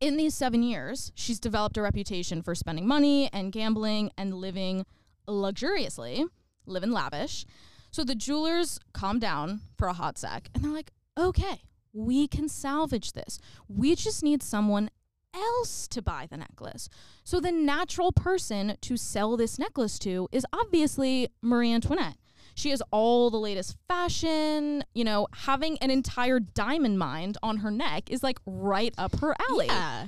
[0.00, 4.84] in these seven years, she's developed a reputation for spending money and gambling and living
[5.26, 6.24] luxuriously,
[6.66, 7.46] living lavish.
[7.90, 12.48] So the jewelers calm down for a hot sec and they're like, okay, we can
[12.48, 13.38] salvage this.
[13.68, 14.90] We just need someone
[15.36, 16.88] else to buy the necklace.
[17.24, 22.16] So the natural person to sell this necklace to is obviously Marie Antoinette.
[22.54, 27.70] She has all the latest fashion, you know, having an entire diamond mind on her
[27.70, 29.66] neck is like right up her alley.
[29.66, 30.06] Yeah.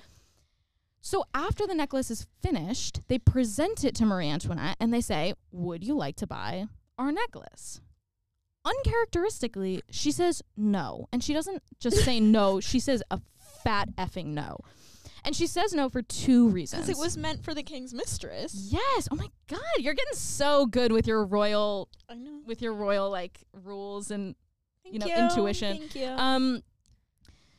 [1.01, 5.35] So after the necklace is finished, they present it to Marie Antoinette and they say,
[5.53, 6.67] Would you like to buy
[6.99, 7.81] our necklace?
[8.65, 11.09] Uncharacteristically, she says no.
[11.13, 13.21] And she doesn't just say no, she says a
[13.63, 14.59] fat effing no.
[15.25, 16.87] And she says no for two reasons.
[16.87, 18.55] Because it was meant for the king's mistress.
[18.71, 19.09] Yes.
[19.11, 22.41] Oh my god, you're getting so good with your royal I know.
[22.47, 24.35] with your royal like rules and
[24.85, 25.79] Thank know, intuition.
[25.79, 26.07] Thank you.
[26.07, 26.63] um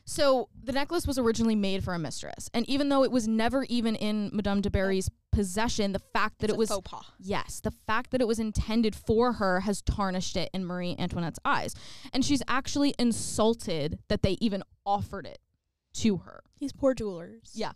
[0.04, 2.50] so the necklace was originally made for a mistress.
[2.52, 6.46] And even though it was never even in Madame du Barry's possession, the fact that
[6.46, 7.04] It's it was faux pas.
[7.20, 11.38] Yes, the fact that it was intended for her has tarnished it in Marie Antoinette's
[11.44, 11.76] eyes.
[12.12, 15.38] And she's actually insulted that they even offered it
[15.94, 16.42] to her.
[16.58, 17.50] These poor jewelers.
[17.54, 17.72] Yeah.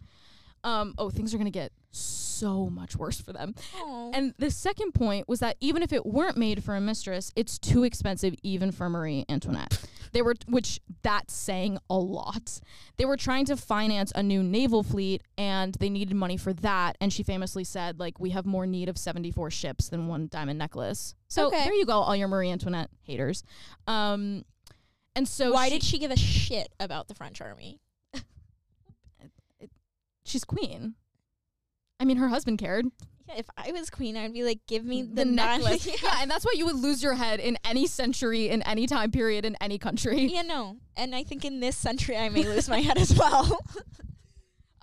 [0.63, 3.55] Um oh, things are going to get so much worse for them.
[3.77, 4.11] Aw.
[4.15, 7.59] And the second point was that even if it weren't made for a mistress, it's
[7.59, 9.79] too expensive even for Marie Antoinette.
[10.13, 12.61] They were which that's saying a lot.
[12.97, 16.97] They were trying to finance a new naval fleet and they needed money for that
[17.01, 20.59] and she famously said like we have more need of 74 ships than one diamond
[20.59, 21.15] necklace.
[21.29, 21.65] So Okay.
[21.65, 23.43] there you go all your Marie Antoinette haters.
[23.87, 24.45] Um
[25.15, 27.81] and so Why she- did she give a shit about the French army?
[30.25, 30.95] She's queen.
[32.01, 32.87] I mean her husband cared.
[33.29, 35.87] Yeah, if I was queen, I'd be like, give me the, the necklace.
[35.87, 35.95] yeah.
[36.03, 39.11] yeah, and that's why you would lose your head in any century, in any time
[39.11, 40.27] period, in any country.
[40.27, 40.77] yeah, no.
[40.95, 43.61] And I think in this century, I may lose my head as well.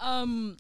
[0.02, 0.58] Um,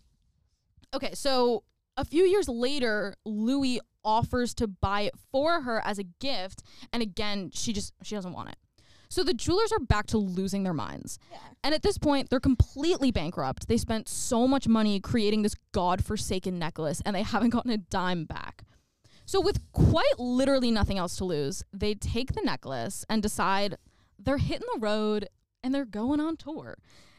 [0.93, 1.63] okay, so
[1.97, 6.63] a few years later, Louis offers to buy it for her as a gift,
[6.93, 8.57] and again, she just she doesn't want it.
[9.11, 11.19] So the jewelers are back to losing their minds.
[11.29, 11.39] yeah.
[11.65, 13.67] And at this point, they're completely bankrupt.
[13.67, 18.23] They spent so much money creating this godforsaken necklace and they haven't gotten a dime
[18.23, 18.63] back.
[19.25, 23.75] So, with quite literally nothing else to lose, they take the necklace and decide
[24.17, 25.27] they're hitting the road
[25.61, 26.77] and they're going on tour.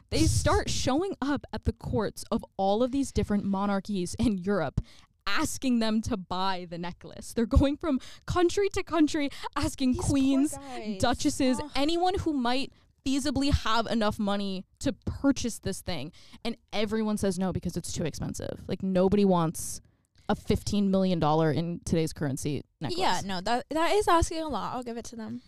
[0.09, 4.81] They start showing up at the courts of all of these different monarchies in Europe.
[5.27, 7.33] Asking them to buy the necklace.
[7.33, 10.59] They're going from country to country asking These queens,
[10.99, 11.71] duchesses, Ugh.
[11.77, 12.73] anyone who might
[13.07, 16.13] feasibly have enough money to purchase this thing.
[16.45, 18.63] And everyone says no because it's too expensive.
[18.69, 19.81] Like nobody wants
[20.29, 21.23] a $15 million
[21.57, 22.99] in today's currency necklace.
[22.99, 24.75] Yeah, no, that that is asking a lot.
[24.75, 25.43] I'll give it to them.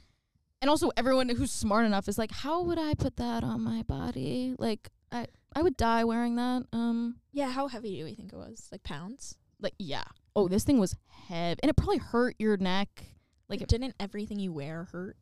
[0.61, 3.83] And also everyone who's smart enough is like, how would I put that on my
[3.83, 4.55] body?
[4.59, 6.65] Like I, I would die wearing that.
[6.73, 8.69] Um Yeah, how heavy do we think it was?
[8.73, 9.37] Like pounds?
[9.61, 10.05] Like yeah.
[10.37, 10.97] Oh, this thing was
[11.29, 11.61] heavy.
[11.63, 12.89] And it probably hurt your neck.
[13.49, 15.17] Like Like, didn't everything you wear hurt?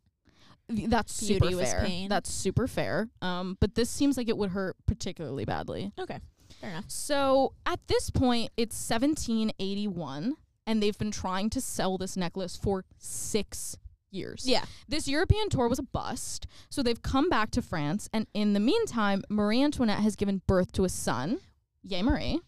[0.69, 1.85] that's Beauty super fair.
[1.85, 2.09] pain.
[2.09, 3.09] That's super fair.
[3.21, 5.93] Um, but this seems like it would hurt particularly badly.
[5.99, 6.19] Okay,
[6.61, 6.85] fair enough.
[6.89, 12.85] So at this point, it's 1781, and they've been trying to sell this necklace for
[12.99, 13.77] six
[14.11, 14.45] years.
[14.47, 18.53] Yeah, This European tour was a bust, so they've come back to France, and in
[18.53, 21.41] the meantime, Marie Antoinette has given birth to a son.
[21.83, 22.41] Yay, Marie.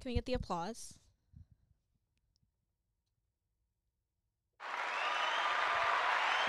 [0.00, 0.94] can we get the applause?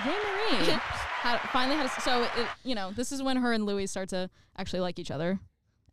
[0.05, 0.65] Yay, Marie.
[1.21, 2.29] had, finally had a, so it,
[2.63, 5.39] you know, this is when her and Louis start to actually like each other,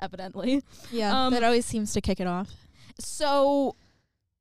[0.01, 0.63] evidently.
[0.93, 2.51] Yeah, Um, that always seems to kick it off.
[2.99, 3.75] so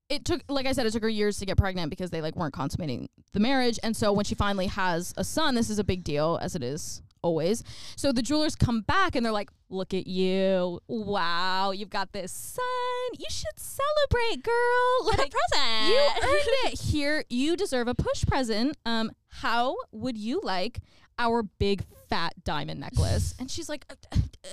[0.09, 2.35] it took like i said it took her years to get pregnant because they like
[2.35, 5.83] weren't consummating the marriage and so when she finally has a son this is a
[5.83, 7.63] big deal as it is always.
[7.95, 10.79] So the jewelers come back and they're like look at you.
[10.87, 12.63] Wow you've got this son
[13.17, 14.53] you should celebrate girl.
[15.05, 15.87] Like a present.
[15.89, 16.79] you earned it.
[16.91, 18.77] Here you deserve a push present.
[18.85, 20.79] Um how would you like
[21.17, 23.33] our big fat diamond necklace?
[23.39, 24.47] And she's like "Uh, uh, uh,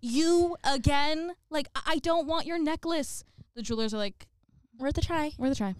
[0.00, 1.32] you again?
[1.50, 3.24] Like I- i don't want your necklace.
[3.56, 4.26] The jewelers are like
[4.78, 5.32] Worth a try.
[5.38, 5.74] worth a try.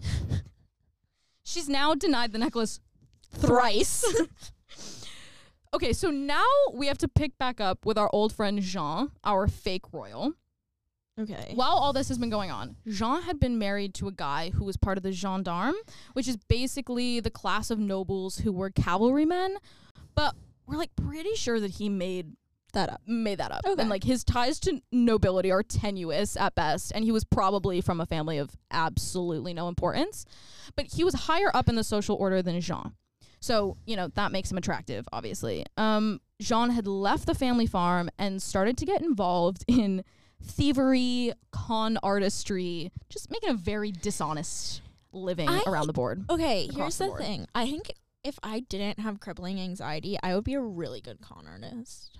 [1.43, 2.79] She's now denied the necklace
[3.33, 4.05] thrice
[5.73, 9.47] okay so now we have to pick back up with our old friend jean our
[9.47, 10.33] fake royal
[11.19, 11.51] Okay.
[11.53, 14.65] While all this has been going on, Jean had been married to a guy who
[14.65, 15.75] was part of the gendarme,
[16.13, 19.57] which is basically the class of nobles who were cavalrymen,
[20.15, 22.33] but we're like pretty sure that he made
[22.73, 23.01] that up.
[23.05, 23.61] made that up.
[23.65, 23.79] Okay.
[23.79, 28.01] And like his ties to nobility are tenuous at best, and he was probably from
[28.01, 30.25] a family of absolutely no importance.
[30.75, 32.93] But he was higher up in the social order than Jean.
[33.43, 35.65] So, you know, that makes him attractive, obviously.
[35.75, 40.05] Um, Jean had left the family farm and started to get involved in
[40.41, 46.23] thievery, con artistry, just making a very dishonest living I- around the board.
[46.29, 47.45] Okay, here's the the, thing.
[47.53, 47.91] I think
[48.23, 52.17] if I didn't have crippling anxiety, I would be a really good con artist.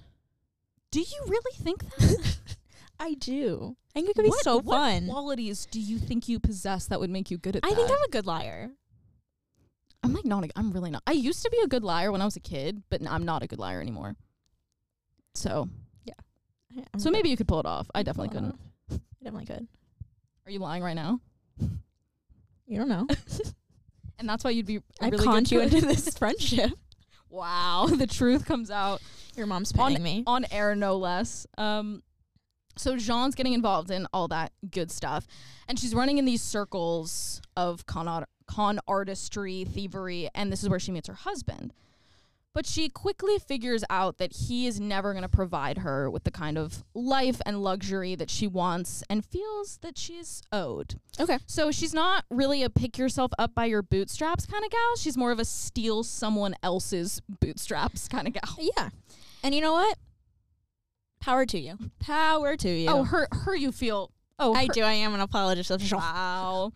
[0.92, 2.38] Do you really think that?
[3.00, 3.78] I do.
[3.96, 5.08] I think it could be What- so what fun.
[5.08, 7.76] What qualities do you think you possess that would make you good at I that?
[7.78, 8.72] think I'm a good liar.
[10.04, 10.44] I'm like not.
[10.46, 11.04] A, I'm really not.
[11.08, 13.42] I used to be a good liar when I was a kid, but I'm not
[13.44, 14.16] a good liar anymore.
[15.36, 15.70] So,
[16.06, 16.14] yeah.
[16.94, 17.90] I'm so maybe you could pull it off.
[17.96, 18.60] I definitely couldn't.
[18.92, 19.68] I definitely could.
[20.46, 21.20] Are you lying right now?
[22.68, 23.08] You don't know.
[24.20, 24.80] And that's why you'd be.
[25.02, 26.72] I really conned you into this friendship.
[27.30, 29.02] Wow, the truth comes out
[29.36, 30.24] Your mom's On- paying me.
[30.28, 31.48] on air, no less.
[31.58, 32.04] Um,
[32.78, 35.26] so Jean's getting involved in all that good stuff,
[35.68, 38.08] and she's running in these circles of con
[38.54, 41.74] con artistry, thievery, and this is where she meets her husband.
[42.54, 46.30] But she quickly figures out that he is never going to provide her with the
[46.30, 51.00] kind of life and luxury that she wants and feels that she's owed.
[51.20, 51.40] Okay.
[51.48, 54.96] So she's not really a pick yourself up by your bootstraps kind of gal.
[54.98, 58.56] She's more of a steal someone else's bootstraps kind of gal.
[58.78, 58.90] Yeah.
[59.42, 59.98] And you know what?
[61.22, 61.78] Power to you.
[62.00, 62.90] Power to you.
[62.90, 64.84] Oh, her her you feel Oh, I her- do.
[64.84, 66.72] I am an apologist of Wow.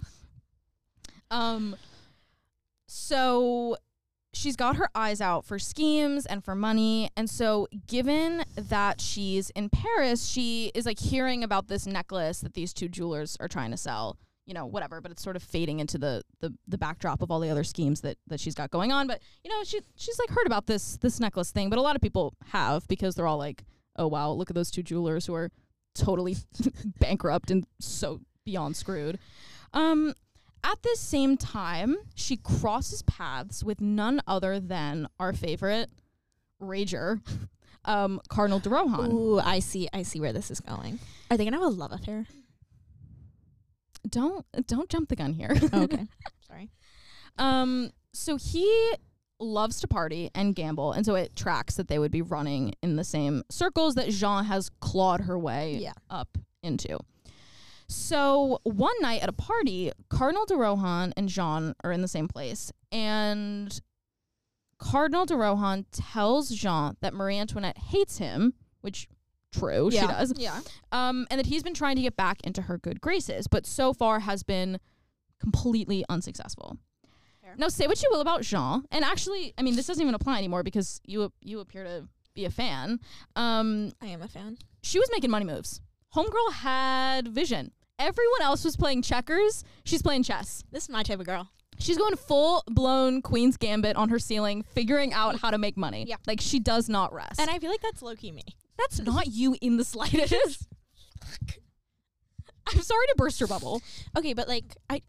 [1.32, 1.76] Um
[2.88, 3.78] so
[4.34, 9.50] she's got her eyes out for schemes and for money and so given that she's
[9.52, 13.72] in Paris, she is like hearing about this necklace that these two jewelers are trying
[13.72, 14.18] to sell.
[14.46, 17.42] You know, whatever, but it's sort of fading into the the, the backdrop of all
[17.42, 19.06] the other schemes that, that she's got going on.
[19.06, 21.98] But you know, she she's like heard about this this necklace thing, but a lot
[21.98, 23.66] of people have because they're all like,
[23.98, 25.50] Oh wow, look at those two jewelers who are
[25.96, 26.38] totally
[27.00, 29.20] bankrupt and so beyond screwed.
[29.74, 30.14] Um,
[30.64, 35.90] at this same time, she crosses paths with none other than our favorite
[36.62, 37.22] rager,
[37.86, 39.12] um, Cardinal de Rohan.
[39.12, 39.88] Ooh, I see.
[39.94, 41.00] I see where this is going.
[41.32, 42.26] Are they gonna have a love affair?
[44.10, 45.52] Don't don't jump the gun here.
[45.74, 46.08] Oh, okay.
[46.48, 46.70] Sorry.
[47.38, 48.94] Um, so he
[49.40, 52.96] loves to party and gamble, and so it tracks that they would be running in
[52.96, 55.94] the same circles that Jean has clawed her way Yeah.
[56.10, 56.98] up into.
[57.90, 62.28] So one night at a party, Cardinal de Rohan and Jean are in the same
[62.28, 63.80] place, and
[64.78, 69.08] Cardinal de Rohan tells Jean that Marie Antoinette hates him, which
[69.54, 70.34] true, she does.
[70.38, 70.60] Yeah.
[70.92, 73.94] Um, and that he's been trying to get back into her good graces, but so
[73.94, 74.80] far has been
[75.40, 76.78] completely unsuccessful.
[77.42, 77.56] Fair.
[77.58, 80.38] Now, say what you will about Jean, and actually, I mean, this doesn't even apply
[80.38, 83.00] anymore because you you appear to be a fan.
[83.36, 84.58] Um, I am a fan.
[84.84, 85.82] she was making money moves.
[86.16, 87.72] Homegirl had vision.
[88.00, 89.64] Everyone else was playing checkers.
[89.84, 90.64] She's playing chess.
[90.72, 91.50] This is my type of girl.
[91.80, 96.06] She's going full blown Queen's Gambit on her ceiling, figuring out how to make money.
[96.08, 96.16] Yeah.
[96.26, 97.40] Like she does not rest.
[97.40, 98.44] And I feel like that's low key me.
[98.78, 100.68] that's not you in the slightest.
[102.68, 103.82] I'm sorry to burst your bubble.
[104.18, 105.02] Okay, but like I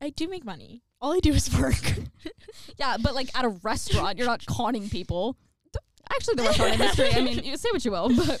[0.00, 0.82] I do make money.
[1.00, 1.74] All I do is work.
[2.78, 5.36] Yeah, but like at a restaurant, you're not conning people.
[6.10, 7.12] Actually, the restaurant industry.
[7.12, 8.40] I mean, you say what you will, but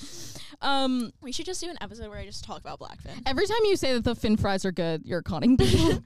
[0.62, 3.20] um, we should just do an episode where I just talk about Blackfin.
[3.26, 6.02] every time you say that the fin fries are good, you're conning people.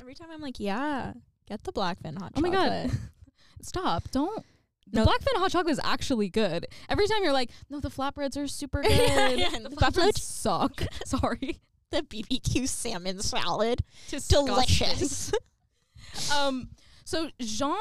[0.00, 1.12] Every time I'm like, yeah,
[1.48, 2.90] get the Blackfin hot Oh my god.
[3.62, 4.10] Stop!
[4.10, 4.44] Don't.
[4.92, 5.00] The.
[5.02, 6.66] Blackfin hot chocolate is actually good.
[6.88, 8.92] Every time you're like, no, the flatbreads are super good.
[9.38, 10.82] Yeah, the the flatbreads flatbreads- suck.
[11.04, 11.60] Sorry.
[11.90, 13.80] The BBQ salmon salad.
[14.10, 14.46] Disgusting.
[14.46, 15.32] Delicious.
[16.34, 16.70] Um,
[17.04, 17.76] so Jean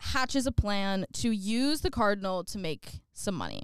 [0.00, 3.62] hatches a plan to use the cardinal to make some money.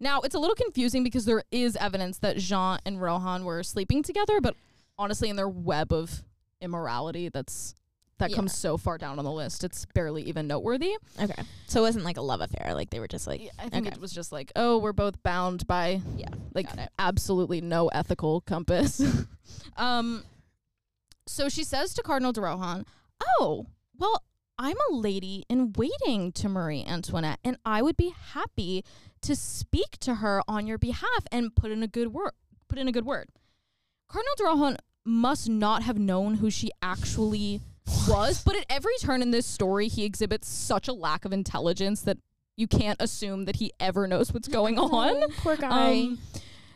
[0.00, 4.02] Now it's a little confusing because there is evidence that Jean and Rohan were sleeping
[4.02, 4.54] together, but
[4.98, 6.22] honestly, in their web of
[6.60, 7.74] immorality, that's
[8.18, 8.36] that Yeah.
[8.36, 10.96] comes so far down on the list, it's barely even noteworthy.
[11.20, 11.42] okay.
[11.66, 12.72] So it wasn't like a love affair.
[12.74, 13.94] Like they were just like Yeah, I think okay.
[13.94, 16.30] it was just like, oh, we're both bound by Yeah.
[16.54, 16.66] like
[16.98, 19.02] absolutely no ethical compass.
[19.76, 20.24] um,
[21.26, 22.86] so she says to Cardinal de Rohan,
[23.38, 23.66] "Oh,
[23.98, 24.22] well,
[24.58, 28.84] I'm a lady in waiting to Marie Antoinette, and I would be happy
[29.22, 32.32] to speak to her on your behalf and put in a good word.
[32.68, 33.28] Put in a good word."
[34.08, 37.60] Cardinal de Rohan must not have known who she actually
[38.08, 42.02] was, but at every turn in this story, he exhibits such a lack of intelligence
[42.02, 42.18] that
[42.56, 45.10] you can't assume that he ever knows what's going on.
[45.16, 46.00] Oh, poor guy.
[46.00, 46.18] Um,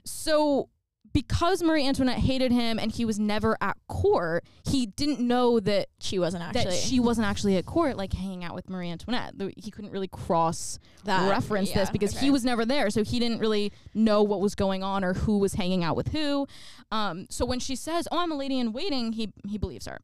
[0.05, 0.69] so
[1.13, 5.89] because Marie Antoinette hated him and he was never at court, he didn't know that
[5.99, 6.65] She wasn't actually.
[6.65, 9.35] that she wasn't actually at court, like hanging out with Marie Antoinette.
[9.57, 12.27] He couldn't really cross that reference this because okay.
[12.27, 15.39] he was never there, so he didn't really know what was going on or who
[15.39, 16.47] was hanging out with who.
[16.93, 20.01] Um, so when she says, "Oh, I'm a lady in waiting," he he believes her.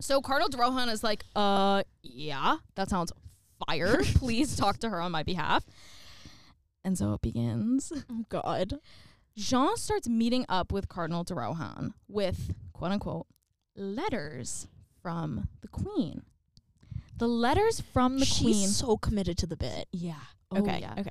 [0.00, 3.12] So Cardinal de Rohan is like, "Uh, yeah, that sounds
[3.66, 4.02] fire.
[4.16, 5.64] Please talk to her on my behalf."
[6.84, 7.92] And so it begins.
[8.10, 8.80] Oh God.
[9.40, 13.26] Jean starts meeting up with Cardinal de Rohan with quote unquote
[13.74, 14.68] letters
[15.02, 16.22] from the Queen.
[17.16, 18.68] The letters from the She's Queen.
[18.68, 19.88] so committed to the bit.
[19.92, 20.14] yeah.
[20.56, 20.76] okay.
[20.76, 20.94] Oh, yeah.
[20.98, 21.10] Okay.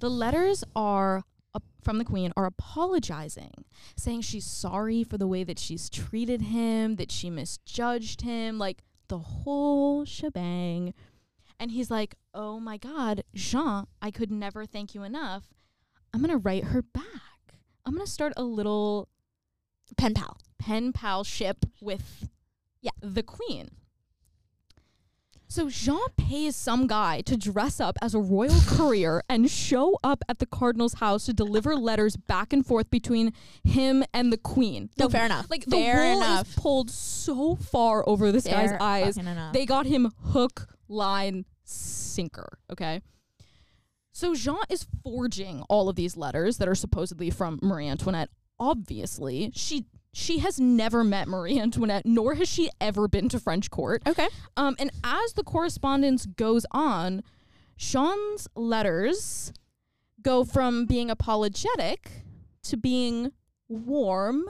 [0.00, 1.22] The letters are
[1.54, 3.64] uh, from the queen are apologizing,
[3.96, 8.82] saying she's sorry for the way that she's treated him, that she misjudged him, like
[9.08, 10.92] the whole shebang.
[11.60, 15.44] And he's like, "Oh my god, Jean, I could never thank you enough.
[16.12, 17.04] I'm going to write her back.
[17.86, 19.08] I'm to start a little
[19.96, 20.38] Pen pal.
[20.58, 22.28] pen pal ship with
[22.80, 22.90] Yeah.
[23.00, 23.68] the queen.
[25.46, 30.24] So Jean pays some guy to dress up as a royal courier and show up
[30.28, 33.32] at the cardinal's house to deliver letters back and forth between
[33.62, 34.90] him and the queen.
[34.98, 35.48] No, The- fair enough.
[35.50, 36.48] Like the fair wool enough.
[36.48, 39.16] is pulled so far over this guy's eyes.
[39.18, 39.52] enough.
[39.52, 42.58] They got him hook, line, sinker.
[42.72, 43.02] Okay.
[44.16, 48.30] So Jean is forging all of these letters that are supposedly from Marie Antoinette.
[48.60, 53.68] Obviously, she she has never met Marie Antoinette, nor has she ever been to French
[53.70, 54.02] court.
[54.06, 54.28] okay.
[54.56, 57.24] Um, and as the correspondence goes on,
[57.76, 59.52] Jean's letters
[60.22, 62.22] go from being apologetic
[62.62, 63.32] to being
[63.68, 64.44] warm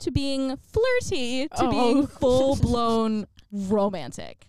[0.00, 1.70] to being flirty to Oh.
[1.70, 4.48] being full blown romantic.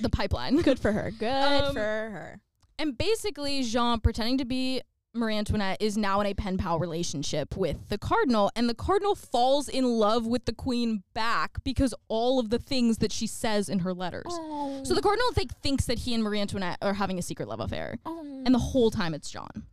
[0.00, 0.62] The pipeline.
[0.62, 1.10] Good for her.
[1.10, 1.26] Good
[1.64, 2.40] Um, for her.
[2.78, 4.82] And basically, Jean, pretending to be
[5.14, 9.14] Marie Antoinette, is now in a pen pal relationship with the cardinal, and the cardinal
[9.14, 13.68] falls in love with the queen back because all of the things that she says
[13.68, 14.26] in her letters.
[14.28, 14.82] Oh.
[14.82, 15.02] So the oh.
[15.02, 18.42] cardinal think, thinks that he and Marie Antoinette are having a secret love affair, oh.
[18.44, 19.66] and the whole time it's Jean.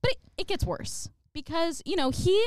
[0.00, 2.46] But it, it gets worse because you know he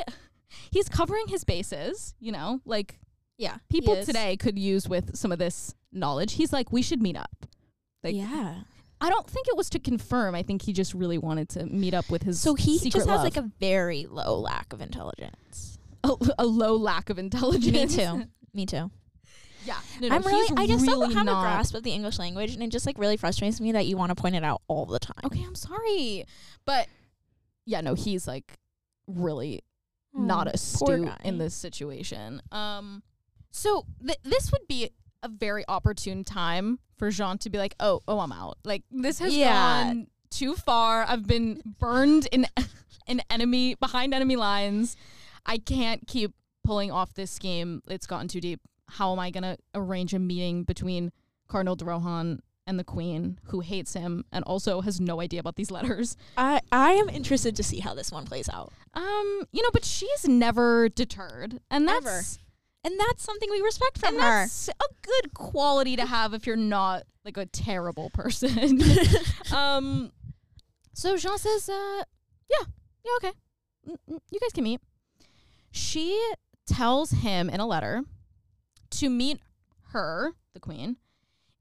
[0.71, 2.15] he's covering his bases.
[2.21, 2.99] You know, like
[3.37, 3.57] yeah.
[3.69, 6.33] people today could use with some of this knowledge.
[6.33, 7.45] He's like, we should meet up.
[8.03, 8.61] Like, yeah.
[8.99, 10.33] I don't think it was to confirm.
[10.35, 12.39] I think he just really wanted to meet up with his.
[12.41, 13.23] So he just has love.
[13.23, 15.77] like a very low lack of intelligence.
[16.03, 17.95] a, a low lack of intelligence.
[17.95, 18.23] Me too.
[18.53, 18.89] Me too.
[19.65, 20.49] Yeah, no, no, I'm really.
[20.57, 22.85] I just really don't have not- a grasp of the English language, and it just
[22.85, 25.17] like really frustrates me that you want to point it out all the time.
[25.25, 26.25] Okay, I'm sorry,
[26.65, 26.87] but
[27.65, 28.53] yeah, no, he's like
[29.07, 29.61] really
[30.13, 32.41] not Oh, astute in this situation.
[32.51, 33.03] Um,
[33.51, 34.89] so th- this would be
[35.23, 38.57] a very opportune time for Jean to be like, "Oh, oh, I'm out.
[38.63, 39.85] Like this has Yeah.
[39.85, 41.05] gone too far.
[41.07, 42.45] I've been burned in
[43.07, 44.95] in enemy behind enemy lines.
[45.45, 47.81] I can't keep pulling off this scheme.
[47.87, 48.59] It's gotten too deep.
[48.89, 51.11] How am I gonna arrange a meeting between
[51.47, 55.55] Cardinal de Rohan and the Queen, who hates him and also has no idea about
[55.55, 59.61] these letters?" I I am interested to see how this one plays out, Um, you
[59.63, 62.21] know, but she's never deterred, and that's Ever.
[62.83, 64.41] And that's something we respect from and her.
[64.41, 68.81] that's a good quality to have if you're not like a terrible person.
[69.55, 70.11] um,
[70.93, 72.03] so Jean says, uh,
[72.49, 72.65] "Yeah,
[73.03, 73.37] yeah, okay,
[73.85, 74.81] you guys can meet."
[75.71, 76.19] She
[76.65, 78.03] tells him in a letter
[78.91, 79.39] to meet
[79.91, 80.97] her, the queen,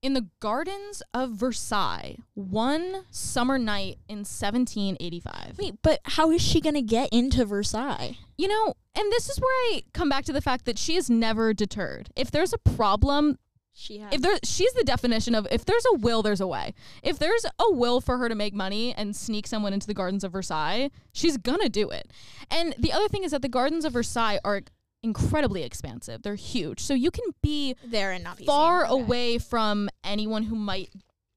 [0.07, 5.59] in the gardens of Versailles one summer night in 1785.
[5.59, 8.17] Wait, but how is she gonna get into Versailles?
[8.39, 11.11] You know, and this is where I come back to the fact that she is
[11.11, 12.11] never deterred.
[12.15, 13.39] If there's a problem,
[13.73, 14.15] She has.
[14.15, 16.73] if there she's the definition of if there's a will, there's a way.
[17.03, 20.23] If there's a will for her to make money and sneak someone into the gardens
[20.23, 22.11] of Versailles, she's gonna do it.
[22.51, 24.63] And the other thing is that the gardens of Versailles are
[25.07, 26.23] incredibly expansive.
[26.23, 26.81] They're huge.
[26.83, 28.85] So you can be there and not be far.
[28.85, 28.93] Okay.
[28.93, 30.91] away from anyone who might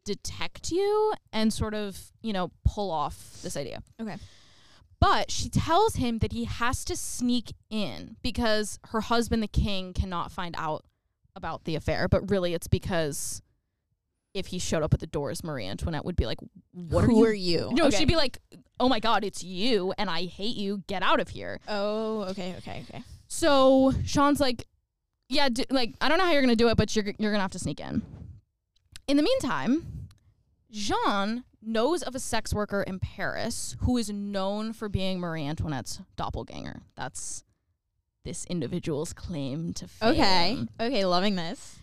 [0.05, 3.82] detect you and sort of, you know, pull off this idea.
[4.01, 4.17] Okay.
[4.99, 9.93] But she tells him that he has to sneak in because her husband, the king,
[9.93, 10.84] cannot find out
[11.36, 12.07] about the affair.
[12.09, 13.41] But really, it's because
[14.34, 16.39] if he showed up at the doors, Marie Antoinette would be like,
[16.74, 17.70] What Who are are you?
[17.70, 17.76] you?
[17.76, 17.97] No, Okay.
[17.97, 18.39] she'd be like,
[18.80, 20.84] Oh my God, it's you, and I hate you.
[20.88, 21.59] Get out of here.
[21.67, 23.03] Oh, okay, okay, okay.
[23.39, 24.67] So Jean's like,
[25.29, 27.51] yeah, like I don't know how you're gonna do it, but you're you're gonna have
[27.51, 28.01] to sneak in.
[29.07, 30.09] In the meantime,
[30.69, 36.01] Jean knows of a sex worker in Paris who is known for being Marie Antoinette's
[36.17, 36.81] doppelganger.
[36.97, 37.45] That's
[38.25, 40.09] this individual's claim to fame.
[40.09, 40.57] Okay.
[40.81, 41.77] Okay, loving this.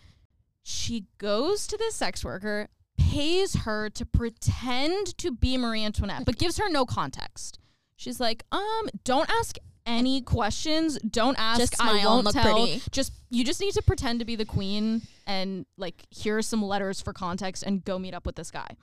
[0.62, 6.38] She goes to this sex worker, pays her to pretend to be Marie Antoinette, but
[6.38, 7.58] gives her no context.
[7.96, 9.56] She's like, um, don't ask
[9.86, 10.98] any questions.
[10.98, 11.60] Don't ask.
[11.60, 12.42] Just I won't tell.
[12.42, 12.82] pretty.
[12.90, 16.62] Just you just need to pretend to be the queen and like here are some
[16.62, 18.76] letters for context and go meet up with this guy.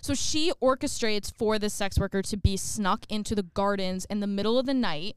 [0.00, 4.26] So she orchestrates for this sex worker to be snuck into the gardens in the
[4.26, 5.16] middle of the night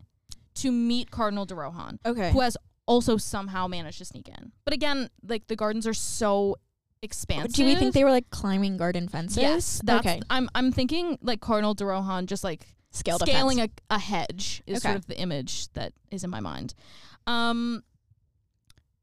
[0.56, 2.32] to meet Cardinal de Rohan, Okay.
[2.32, 4.52] who has also somehow managed to sneak in.
[4.66, 6.58] But again, like the gardens are so
[7.02, 7.54] expansive.
[7.54, 9.38] Do we think they were like climbing garden fences?
[9.38, 10.22] Yes, that's, okay.
[10.30, 14.78] I'm I'm thinking like Cardinal de Rohan just like Scaled scaling a, a hedge is
[14.78, 14.90] Okay.
[14.90, 16.74] sort of the image that is in my mind.
[17.28, 17.84] Um,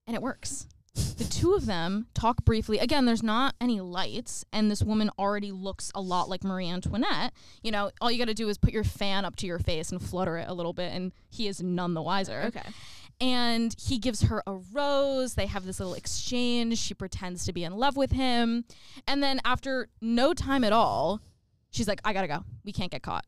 [0.06, 0.66] and it works.
[0.94, 2.78] The two of them talk briefly.
[2.78, 7.34] Again, there's not any lights, and this woman already looks a lot like Marie Antoinette.
[7.62, 9.92] You know, all you got to do is put your fan up to your face
[9.92, 12.44] and flutter it a little bit, and he is none the wiser.
[12.46, 12.62] Okay.
[13.20, 15.34] And he gives her a rose.
[15.34, 16.78] They have this little exchange.
[16.78, 18.64] She pretends to be in love with him.
[19.06, 21.20] And then, after no time at all,
[21.70, 22.42] she's like, I gotta go.
[22.64, 23.24] We can't get caught.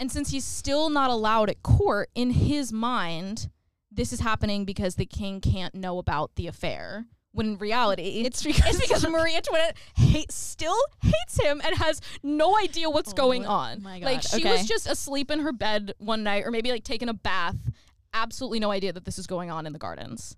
[0.00, 3.50] And since he's still not allowed at court, in his mind,
[3.92, 7.04] this is happening because the king can't know about the affair.
[7.32, 12.00] When in reality, It's because- it's because Marie Antoinette hate, still hates him and has
[12.24, 13.82] no idea what's Oh going on.
[13.82, 16.82] my Like God, she was just asleep in her bed one night, or maybe like
[16.82, 17.70] taking a bath.
[18.12, 20.36] Absolutely no idea that this is going on in the gardens.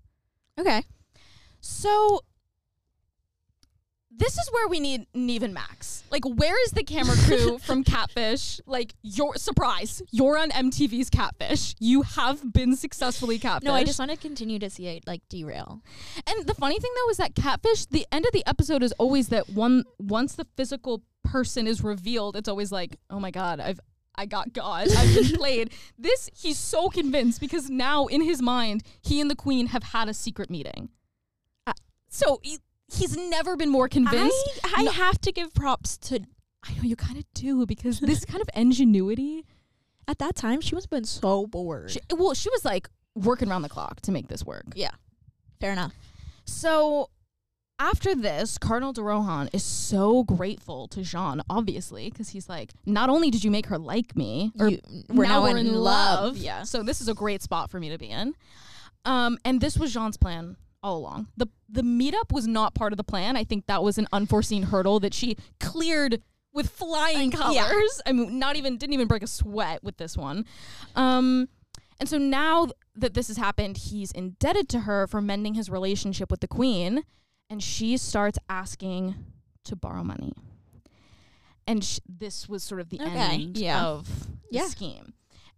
[0.59, 0.83] Okay.
[1.61, 2.19] So
[4.15, 6.03] this is where we need Nev and Max.
[6.11, 8.59] Like, where is the camera crew from Catfish?
[8.65, 11.75] Like, your surprise, you're on MTV's Catfish.
[11.79, 13.65] You have been successfully catfish.
[13.65, 15.81] No, I just want to continue to see it like derail.
[16.27, 19.29] And the funny thing though is that Catfish, the end of the episode is always
[19.29, 19.83] that one.
[19.97, 23.79] Once the physical person is revealed, it's always like, oh my god, I've.
[24.15, 24.89] I got God.
[24.95, 25.73] I've been played.
[25.97, 30.07] This, he's so convinced because now in his mind, he and the queen have had
[30.07, 30.89] a secret meeting.
[31.65, 31.73] Uh,
[32.09, 32.59] so he,
[32.95, 34.59] he's never been more convinced.
[34.63, 36.19] I, I No- have to give props to.
[36.65, 39.45] I know you kind of do because this kind of ingenuity.
[40.07, 41.91] At that time, she must have been so bored.
[41.91, 44.65] She, well, she was like working around the clock to make this work.
[44.75, 44.91] yeah.
[45.61, 45.93] Fair enough.
[46.45, 47.09] So
[47.79, 53.09] after this, Cardinal de Rohan is so grateful to Jean, obviously, because he's like, not
[53.09, 56.35] only did you make her like me, or You- we're now, in, love.
[56.37, 56.57] Yeah.
[56.59, 56.63] Yeah.
[56.63, 58.33] So this is a great spot for me to be in.
[59.05, 61.27] Um, and this was Jean's plan all along.
[61.37, 63.35] The the meetup was not part of the plan.
[63.37, 66.21] I think that was an unforeseen hurdle that she cleared
[66.53, 67.55] with flying colors.
[67.55, 67.71] yeah.
[68.05, 70.45] I mean, not even didn't even break a sweat with this one.
[70.95, 71.49] Um,
[71.99, 76.29] and so now that this has happened, he's indebted to her for mending his relationship
[76.29, 77.03] with the queen,
[77.49, 79.15] and she starts asking
[79.63, 80.33] to borrow money.
[81.65, 83.83] And sh- this was sort of the Okay, end yeah.
[83.85, 84.07] of
[84.51, 84.67] the Yeah.
[84.67, 85.13] scheme.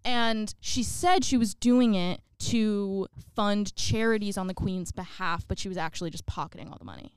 [0.06, 5.58] And she said she was doing it to fund charities on the queen's behalf, but
[5.60, 7.12] she was actually just pocketing all the money.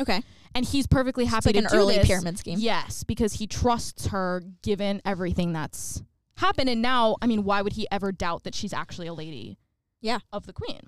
[0.00, 0.22] Okay.
[0.54, 2.06] And he's perfectly happy It's like to an do early this.
[2.06, 2.58] pyramid scheme.
[2.58, 6.02] Yes, because he trusts her given everything that's
[6.36, 6.68] happened.
[6.68, 9.58] And now, I mean, why would he ever doubt that she's actually a lady
[10.00, 10.18] Yeah.
[10.32, 10.80] of the queen?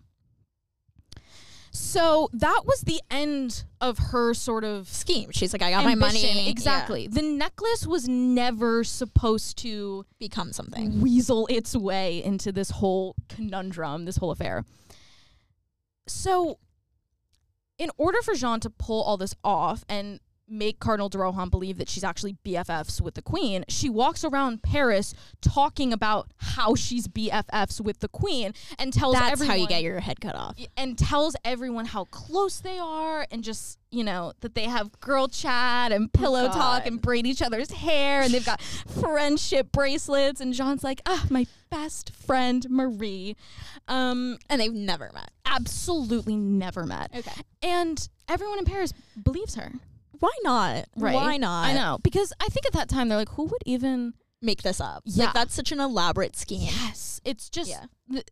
[1.76, 5.30] So that was the end of her sort of Scheme.
[5.32, 6.20] She's like, I got my ambition.
[6.28, 6.44] money.
[6.44, 6.50] Yeah.
[6.50, 7.08] Exactly.
[7.08, 11.00] The necklace was never supposed to Become something.
[11.00, 14.64] weasel its way into this whole conundrum, this whole affair.
[16.06, 16.58] So,
[17.76, 21.78] in order for Jean to pull all this off and make Cardinal de Rohan believe
[21.78, 27.08] that she's actually BFFs with the Queen, she walks around Paris talking about how she's
[27.08, 30.56] BFFs with the Queen and tells That's everyone how you get your head cut off.
[30.76, 35.28] and tells everyone how close they are and just you know that they have girl
[35.28, 38.60] chat and pillow talk and braid each other's hair and they've got
[39.00, 43.36] friendship bracelets and Jean's like ah my best friend Marie
[43.88, 45.30] um And they've never met.
[45.46, 47.40] absolutely never met Okay.
[47.62, 48.92] and everyone in Paris
[49.22, 49.72] believes her
[50.20, 50.86] Why not?
[50.96, 51.66] right Why not?
[51.66, 54.78] I know because I think at that time they're like who would even Make this
[54.78, 55.02] up.
[55.06, 55.24] Yeah.
[55.26, 56.62] Like that's such an elaborate scheme.
[56.70, 57.84] yes it's just Yeah.
[58.10, 58.24] th-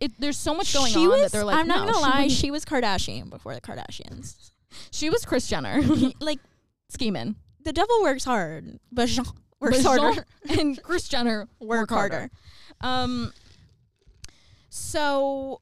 [0.00, 2.04] it, there's so much going she on was, that they're like I'm not no, gonna
[2.04, 4.50] she lie, she was Kardashian before the Kardashians.
[4.90, 5.80] she was Kris Jenner
[6.20, 6.40] like
[6.88, 9.24] scheming the devil works hard, but Jean
[9.60, 10.24] works But harder.
[10.46, 12.30] Jean and Kris Jenner Work harder.
[12.80, 13.32] Um.
[14.70, 15.60] So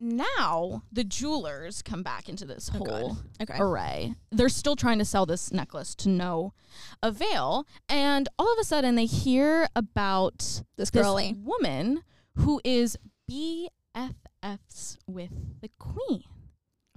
[0.00, 3.56] now the jewelers come back into this Oh, whole Okay.
[3.58, 4.14] array.
[4.32, 6.54] They're still trying to sell this necklace to no
[7.02, 11.34] avail, and all of a sudden they hear about This this girly.
[11.38, 12.02] woman
[12.36, 12.96] who is
[13.30, 15.30] BFFs with
[15.60, 16.24] the queen.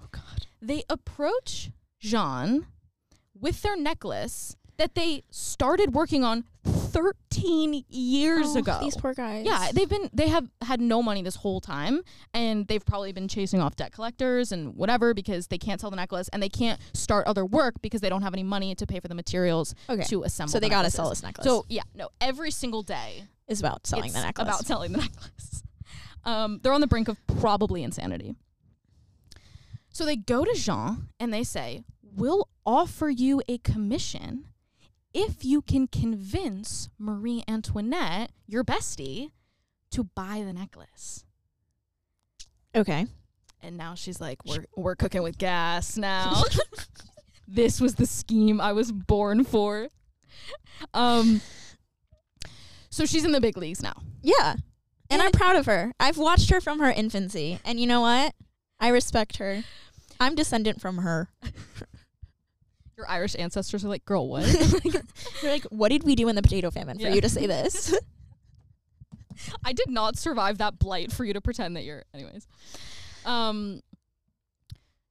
[0.02, 0.48] Oh God.
[0.62, 2.68] They approach Jean
[3.38, 6.46] with their necklace that they started working on
[6.94, 8.78] 13 years Oh, ago.
[8.82, 9.46] These poor guys.
[9.46, 12.02] Yeah, they've been they have had no money this whole time
[12.34, 15.96] and they've probably been chasing off debt collectors and whatever because they can't sell the
[15.96, 19.00] necklace and they can't start other work because they don't have any money to pay
[19.00, 20.04] for the materials Okay.
[20.04, 20.52] to assemble.
[20.52, 21.46] So they the gotta sell this necklace.
[21.46, 24.48] So yeah, no, every single day is about selling the necklace.
[24.48, 25.64] About selling the necklace.
[26.24, 28.36] Um, they're on the brink of probably insanity.
[29.90, 31.84] So they go to Jean and they say,
[32.16, 34.46] We'll offer you a commission
[35.14, 39.32] if you can convince Marie Antoinette, your bestie,
[39.92, 41.24] to buy the necklace.
[42.76, 43.06] okay.
[43.62, 46.44] And now she's like, We're we're cooking with gas now.
[47.48, 49.88] this was the scheme I was born for.
[50.94, 51.40] Um
[52.90, 53.94] so she's in the big leagues now.
[54.22, 54.54] Yeah.
[54.54, 54.64] And
[55.10, 55.94] And I'm proud of her.
[56.00, 57.60] I've watched her from her infancy.
[57.64, 58.34] And you know what?
[58.80, 59.64] I respect her.
[60.20, 61.30] I'm descendant from her.
[62.98, 64.46] Your Irish ancestors are like, girl, what?
[65.42, 67.14] You're like, what did we do in the potato famine for Yeah.
[67.14, 67.98] you to say this?
[69.66, 72.48] I did not survive that blight for you to pretend that you're anyways.
[73.26, 73.82] Um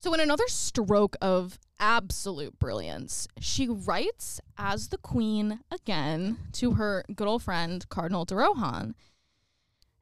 [0.00, 7.04] so in another stroke of absolute brilliance, she writes as the queen again to her
[7.14, 8.94] good old friend Cardinal de Rohan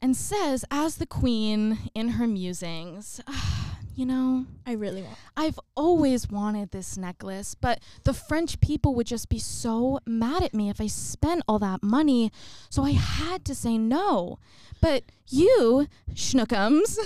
[0.02, 3.20] and says as the queen in her musings,
[3.94, 5.16] you know, I really want.
[5.36, 10.54] I've always wanted this necklace, but the French people would just be so mad at
[10.54, 12.30] me if I spent all that money.
[12.70, 14.38] So I had to say no.
[14.80, 16.96] But you, Schnookums,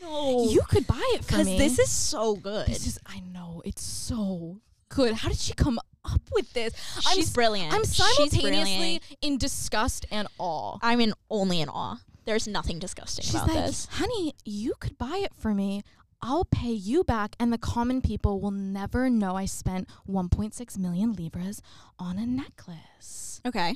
[0.00, 0.48] No.
[0.50, 1.58] you could buy it for Because me.
[1.58, 2.66] this is so good.
[2.66, 5.14] this is I know it's so good.
[5.14, 6.72] How did she come up with this?
[7.06, 7.72] I'm She's brilliant.
[7.72, 8.42] I'm simultaneously
[8.76, 9.02] brilliant.
[9.20, 10.78] in disgust and awe.
[10.82, 11.98] I'm in only in awe.
[12.24, 13.86] There's nothing disgusting She's about like, this.
[13.92, 15.82] honey, you could buy it for me.
[16.24, 21.12] I'll pay you back, and the common people will never know I spent 1.6 million
[21.14, 21.60] livres
[21.98, 23.40] on a necklace.
[23.44, 23.74] Okay.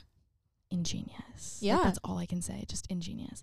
[0.71, 1.59] Ingenious.
[1.61, 1.81] Like, Yeah.
[1.83, 2.65] that's all I can say.
[2.69, 3.43] Just ingenious.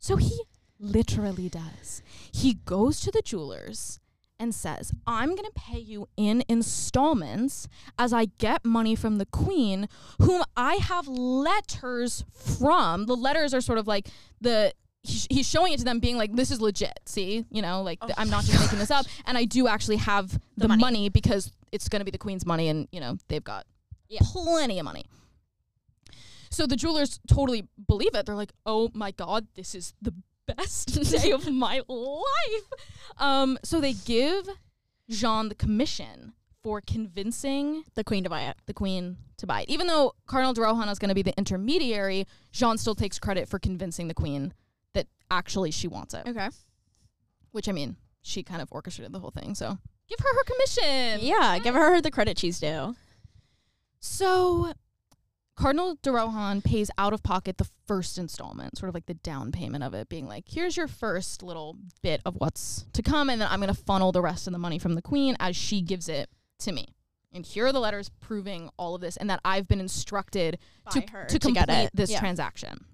[0.00, 0.42] So he
[0.80, 2.02] literally does.
[2.32, 4.00] He goes to the jewelers
[4.38, 7.68] and says, I'm going to pay you in installments
[7.98, 9.88] as I get money from the queen,
[10.20, 13.06] whom I have letters from.
[13.06, 14.08] The letters are sort of like
[14.40, 14.72] the.
[15.02, 18.08] He's showing it to them, being like, "This is legit." See, you know, like Oh
[18.18, 20.80] I'm not just making this up, and I do actually have the, The money.
[20.80, 21.08] money.
[21.10, 23.66] because it's going to be the queen's money, and you know they've got
[24.08, 24.18] Yeah.
[24.24, 25.04] plenty of money.
[26.50, 28.26] So the jewelers totally believe it.
[28.26, 30.12] They're like, "Oh my god, this is the
[30.46, 32.70] best day of my life."
[33.18, 34.48] Um, so they give
[35.08, 36.32] Jean the commission
[36.62, 38.56] for convincing The queen to buy it.
[38.66, 39.68] the queen to buy it.
[39.70, 43.48] Even though Cardinal de Rohan is going to be the intermediary, Jean still takes credit
[43.48, 44.52] for convincing the queen
[44.94, 46.26] that actually she wants it.
[46.26, 46.48] Okay.
[47.52, 49.54] Which I mean, she kind of orchestrated the whole thing.
[49.54, 49.78] So
[50.08, 51.24] give her her commission.
[51.26, 52.96] Yeah, give her the credit she's due.
[54.00, 54.72] So
[55.56, 59.52] Cardinal de Rohan pays out of pocket the first installment, sort of like the down
[59.52, 63.40] payment of it, being like, here's your first little bit of what's to come, and
[63.40, 65.80] then I'm going to funnel the rest of the money from the queen as she
[65.80, 66.28] gives it
[66.60, 66.88] to me.
[67.32, 70.58] And here are the letters proving all of this and that I've been instructed
[70.90, 72.20] to, her to complete this Yeah.
[72.20, 72.84] transaction.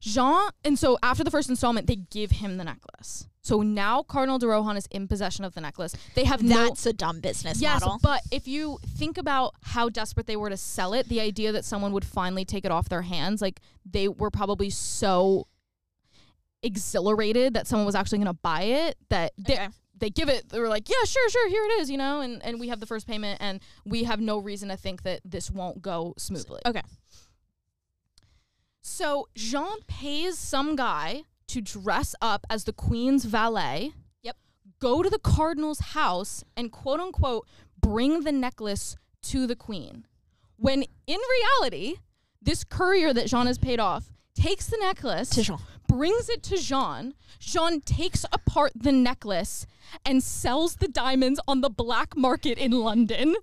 [0.00, 3.26] Jean, and so after the first installment, they give him the necklace.
[3.42, 5.94] So now Cardinal de Rohan is in possession of the necklace.
[6.16, 7.98] They have no That's a dumb business Yes, model.
[8.02, 11.64] but if you think about how desperate they were to sell it, the idea that
[11.64, 15.46] someone would finally take it off their hands, like they were probably so
[16.62, 19.68] exhilarated that someone was actually going to buy it that they, Okay.
[19.98, 22.42] they give it they were like yeah sure sure here it is you know and
[22.44, 25.50] and we have the first payment and we have no reason to think that this
[25.50, 26.82] won't go smoothly Okay.
[28.88, 33.90] So jean pays some guy to dress up as the queen's valet
[34.22, 34.36] Yep.
[34.78, 37.46] go to the cardinal's house and quote unquote
[37.80, 40.06] bring the necklace to the queen
[40.56, 41.96] when in reality
[42.40, 45.58] this courier that jean has paid off takes the necklace To Jean.
[45.88, 47.14] brings it to Jean.
[47.40, 49.66] Jean takes apart the necklace
[50.04, 53.34] and sells the diamonds on the black market in London.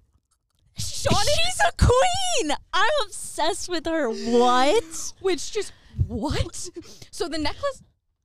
[0.77, 2.55] Jean, She's a queen.
[2.73, 4.09] I'm obsessed with her.
[4.09, 5.13] What?
[5.21, 5.73] which just
[6.07, 6.69] what?
[7.11, 7.83] so the necklace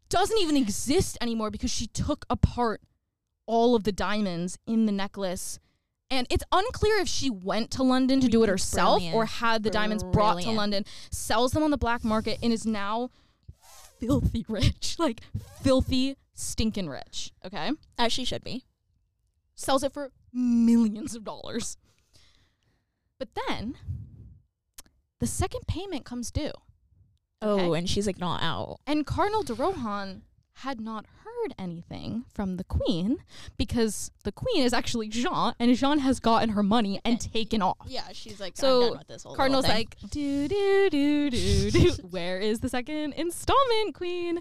[0.08, 2.80] doesn't even exist anymore because she took apart
[3.46, 5.58] all of the diamonds in the necklace.
[6.10, 9.70] And it's unclear if she went to London to do it herself or had the
[9.70, 10.56] diamonds brought to Brilliant.
[10.56, 13.10] London, sells them on the black market, and is now
[14.00, 14.96] filthy rich.
[14.98, 15.20] Like
[15.62, 17.32] filthy, stinking rich.
[17.44, 17.72] Okay?
[17.98, 18.64] As she should be.
[19.54, 21.76] sells it for millions of dollars.
[23.18, 23.76] But then
[25.20, 26.52] the second payment comes due.
[27.40, 28.78] Oh, and she's like not out.
[28.86, 30.22] And Cardinal de Rohan
[30.54, 33.18] had not heard anything from the queen
[33.56, 37.62] because the queen is actually Jean, and Jean has gotten her money and eh, taken
[37.62, 37.76] off.
[37.86, 41.70] Yeah, she's like, So, I'm done with this whole Cardinal's like, do do do do
[41.70, 41.90] do.
[42.10, 44.40] Where is the second installment, Queen?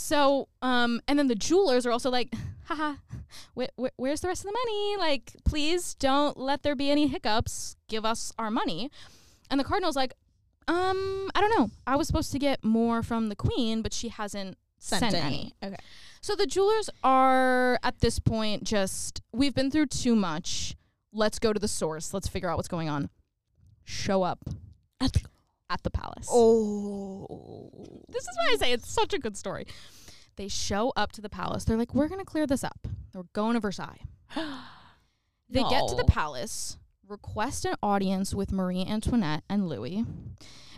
[0.00, 2.32] So, um, and then the jewelers are also like,
[2.64, 2.94] haha,
[3.58, 4.96] wh- wh- where's the rest of the money?
[4.98, 7.76] Like, please don't let there be any hiccups.
[7.88, 8.90] Give us our money.
[9.50, 10.14] And the cardinal's like,
[10.68, 11.70] um, I don't know.
[11.86, 15.54] I was supposed to get more from the queen, but she hasn't sent, any.
[15.62, 15.76] Okay.
[16.20, 20.76] So the jewelers are at this point just we've been through too much.
[21.12, 22.14] Let's go to the source.
[22.14, 23.10] Let's figure out what's going on.
[23.84, 24.38] Show up
[25.00, 25.22] At the-
[25.70, 26.28] at the palace.
[26.30, 28.04] Oh.
[28.08, 29.66] This is why I say it's such a good story.
[30.36, 31.64] They show up to the palace.
[31.64, 32.86] They're like, "We're going to clear this up.
[33.14, 34.02] We're going to Versailles."
[35.52, 40.04] They get to the palace, request an audience with Marie Antoinette and Louis,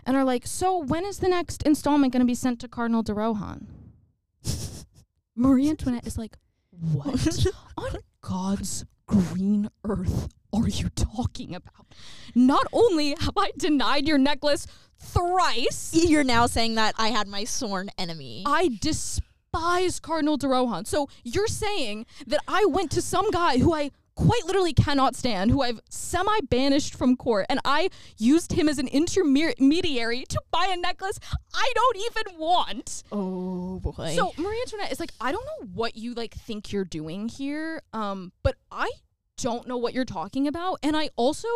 [0.03, 3.03] and are like, "So when is the next installment going to be sent to Cardinal
[3.03, 3.67] de Rohan?"
[5.35, 6.37] Marie Antoinette is like,
[6.71, 7.45] "What
[7.77, 11.87] on God's green earth are you talking about?
[12.35, 14.67] Not only have I denied your necklace
[14.99, 18.43] thrice, You're now saying that I had my sworn enemy.
[18.45, 20.85] I despise Cardinal de Rohan.
[20.85, 25.51] So you're saying that I went to some guy who I quite literally cannot stand,
[25.51, 30.69] who I've semi banished from court, and I used him as an intermediary to buy
[30.71, 31.19] a necklace
[31.53, 33.03] I don't even want.
[33.11, 34.13] oh boy.
[34.15, 37.81] So Marie Antoinette is like, I don't know what you like think you're doing here,
[37.91, 38.89] um, but I
[39.43, 41.47] don't know what you're talking about, and I also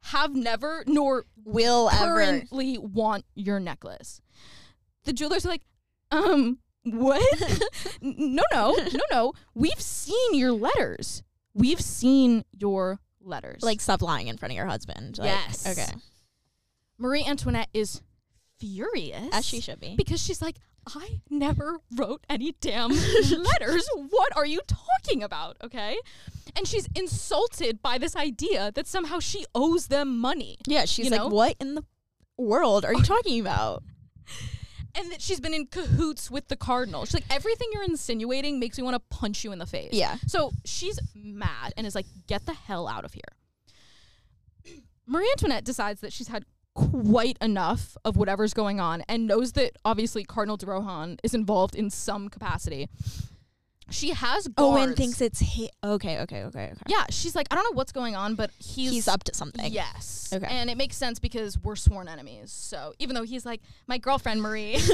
[0.00, 2.04] have never nor will ever.
[2.06, 4.20] currently want your necklace.
[5.04, 5.62] The jewelers are like,
[6.10, 7.22] um, what?
[8.02, 9.32] No, no, no, no.
[9.54, 11.22] We've seen your letters.
[11.54, 13.62] We've seen your letters.
[13.62, 15.18] Like stop lying in front of your husband.
[15.18, 15.66] Like, Yes.
[15.66, 15.92] Okay.
[16.98, 18.02] Marie Antoinette is
[18.58, 19.28] furious.
[19.32, 19.94] As she should be.
[19.96, 22.90] Because she's like, I never wrote any damn
[23.30, 23.88] letters.
[24.10, 25.56] What are you talking about?
[25.62, 25.96] Okay.
[26.56, 30.58] And she's insulted by this idea that somehow she owes them money.
[30.66, 31.84] Yeah, she's you like, what in the
[32.36, 33.82] world are you talking about?
[34.96, 37.04] and that she's been in cahoots with the cardinal.
[37.04, 39.92] She's like, everything you're insinuating makes me want to punch you in the face.
[39.92, 40.18] Yeah.
[40.26, 43.22] So she's mad and is like, get the hell out of here.
[45.06, 46.44] Marie Antoinette decides that she's had
[46.74, 51.74] quite enough of whatever's going on and knows that obviously Cardinal de Rohan is involved
[51.74, 52.88] in some capacity.
[53.90, 54.80] She has guards.
[54.80, 56.82] Oh, and thinks it's hi- okay, okay, okay, okay.
[56.88, 59.70] Yeah, she's like, I don't know what's going on, but he's He's up to something.
[59.72, 60.32] Yes.
[60.34, 60.46] Okay.
[60.48, 62.50] And it makes sense because we're sworn enemies.
[62.50, 64.78] So even though he's like my girlfriend Marie,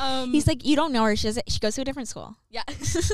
[0.00, 1.16] um, He's like, you don't know her.
[1.16, 2.36] She, does she goes to a different school.
[2.50, 2.62] yeah.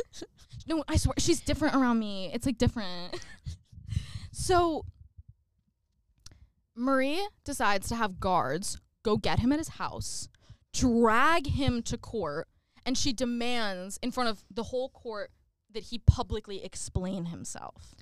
[0.66, 2.30] no, I swear she's different around me.
[2.32, 3.20] It's like different.
[4.32, 4.84] so
[6.78, 10.28] Marie decides to have guards go get him at his house,
[10.72, 12.46] drag him to court,
[12.86, 15.30] and she demands in front of the whole court
[15.72, 17.94] that he publicly explain himself.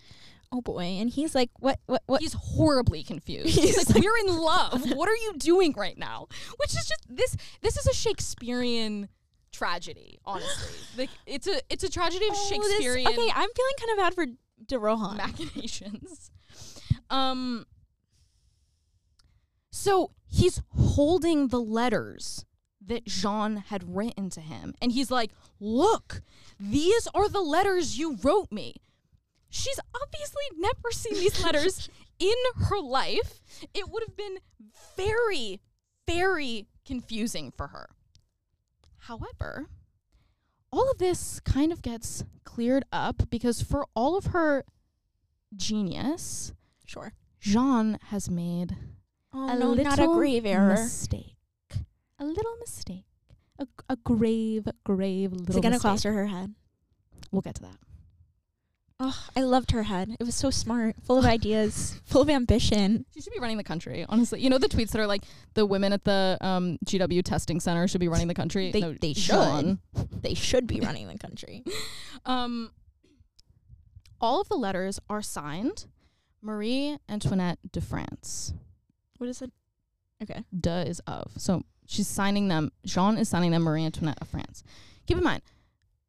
[0.53, 2.21] Oh boy, and he's like, what, what, what?
[2.21, 3.49] He's horribly confused.
[3.59, 4.91] He's He's like, like- "We're in love.
[4.95, 7.37] What are you doing right now?" Which is just this.
[7.63, 9.09] This is a Shakespearean
[9.53, 10.19] tragedy.
[10.25, 13.97] Honestly, like it's a it's a tragedy of Oh, this- okay, I'm feeling kind of
[13.99, 14.27] bad for
[14.67, 15.17] De Rohan.
[15.17, 16.31] machinations.
[17.11, 17.67] Um.
[19.79, 22.47] So he's holding the letters
[22.87, 26.23] that Jean had written to him, and he's like, "Look,
[26.59, 28.77] these are the letters you wrote me."
[29.51, 33.43] She's obviously never seen these letters in her life.
[33.75, 34.39] It would have been
[34.97, 35.61] very,
[36.07, 37.91] very confusing for her.
[39.01, 39.67] However,
[40.73, 44.65] all of this kind of gets cleared up because for all of her
[45.55, 46.55] genius,
[46.87, 47.13] Sure.
[47.41, 48.77] Jean has made
[49.39, 50.73] Oh a no, little not a grave error.
[50.75, 51.35] mistake.
[52.19, 53.05] A little mistake.
[53.59, 55.91] A, a grave, grave little Is it gonna mistake.
[55.91, 56.55] cost her her head?
[57.31, 57.77] We'll get to that.
[58.99, 60.17] Oh, I loved her head.
[60.19, 63.05] It was so smart, full of ideas, full of ambition.
[63.13, 64.41] She should be running the country, honestly.
[64.41, 65.23] You know the tweets that are like
[65.53, 68.73] the women at the um, GW testing center should be running the country.
[68.73, 69.81] They- No, they Jean.
[70.23, 71.63] They should be running the country.
[72.25, 72.73] Um,
[74.21, 75.87] all of the letters are signed
[76.43, 78.53] Marie Antoinette de France.
[79.19, 79.51] What is it?
[80.23, 80.45] Okay.
[80.59, 81.33] De is of.
[81.37, 82.73] So she's signing them.
[82.85, 84.63] Jean is signing them Marie Antoinette of France.
[85.07, 85.43] Keep in mind,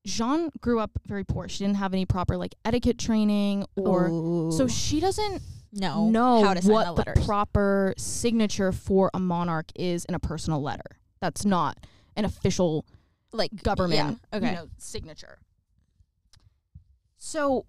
[0.05, 1.47] Jean grew up very poor.
[1.49, 5.41] She didn't have any proper like etiquette training or so she doesn't
[5.73, 10.15] no know how to sign what the the, proper signature for a monarch is in
[10.15, 10.97] a personal letter.
[11.19, 11.77] That's not
[12.15, 12.85] an official
[13.33, 14.37] like government Yeah.
[14.37, 14.49] Okay.
[14.49, 15.39] you know, signature.
[17.17, 17.65] So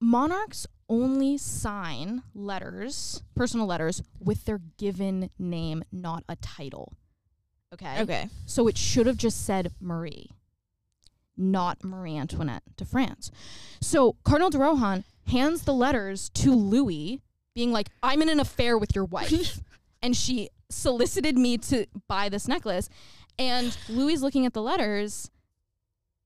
[0.00, 6.92] monarchs only sign letters, personal letters, with their given name, not a title.
[7.72, 8.02] Okay.
[8.02, 8.28] Okay.
[8.44, 10.30] So it should have just said Marie,
[11.34, 13.30] not Marie Antoinette de France.
[13.80, 17.22] So Cardinal de Rohan hands the letters to Louis,
[17.54, 19.60] being like, I'm in an affair with your wife.
[20.02, 22.90] and she solicited me to buy this necklace.
[23.38, 25.30] And Louis is looking at the letters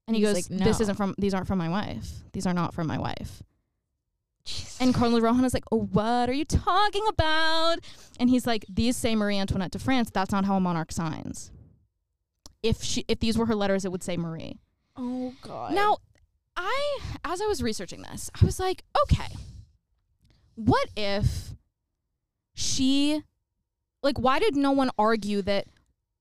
[0.09, 2.09] and he He's goes, like, This isn't from these aren't from my wife.
[2.33, 3.43] These are not from my wife.
[4.81, 7.77] And Cardinal Rohan is like, oh, what are you talking about?
[8.21, 10.11] And he's like, these say Marie Antoinette de France.
[10.13, 11.51] That's not how a monarch signs.
[12.63, 14.59] If she, if these were her letters, it would say Marie.
[14.97, 15.73] oh god.
[15.75, 15.99] Now,
[16.57, 19.35] I, as I was researching this, I was like, okay,
[20.55, 21.53] what if
[22.55, 23.23] she,
[24.03, 25.67] like, why did no one argue that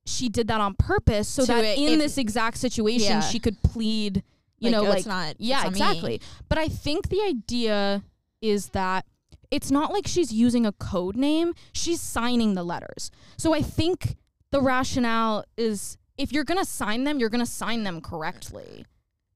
[0.06, 3.20] she did that on purpose so that it- in this exact situation Yeah.
[3.22, 4.24] she could plead,
[4.60, 5.36] you Like, know, oh, like it's not.
[5.40, 5.98] yeah, it's not me.
[5.98, 6.22] exactly.
[6.50, 8.04] But I think the idea
[8.46, 9.06] is that
[9.52, 13.12] it's not like she's using a code name, she's signing the letters.
[13.38, 14.16] So I think
[14.52, 18.86] the rationale is if you're going to sign them, you're going to sign them correctly.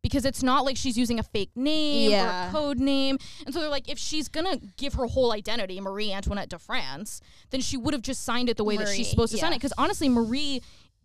[0.02, 3.18] Because it's not like she's using a fake name or a code name.
[3.46, 6.58] And so they're like, if she's going to give her whole identity, Marie Antoinette de
[6.58, 9.52] France, then she would have just signed it the way that she's supposed to sign
[9.52, 9.58] it.
[9.58, 10.62] Because honestly, Marie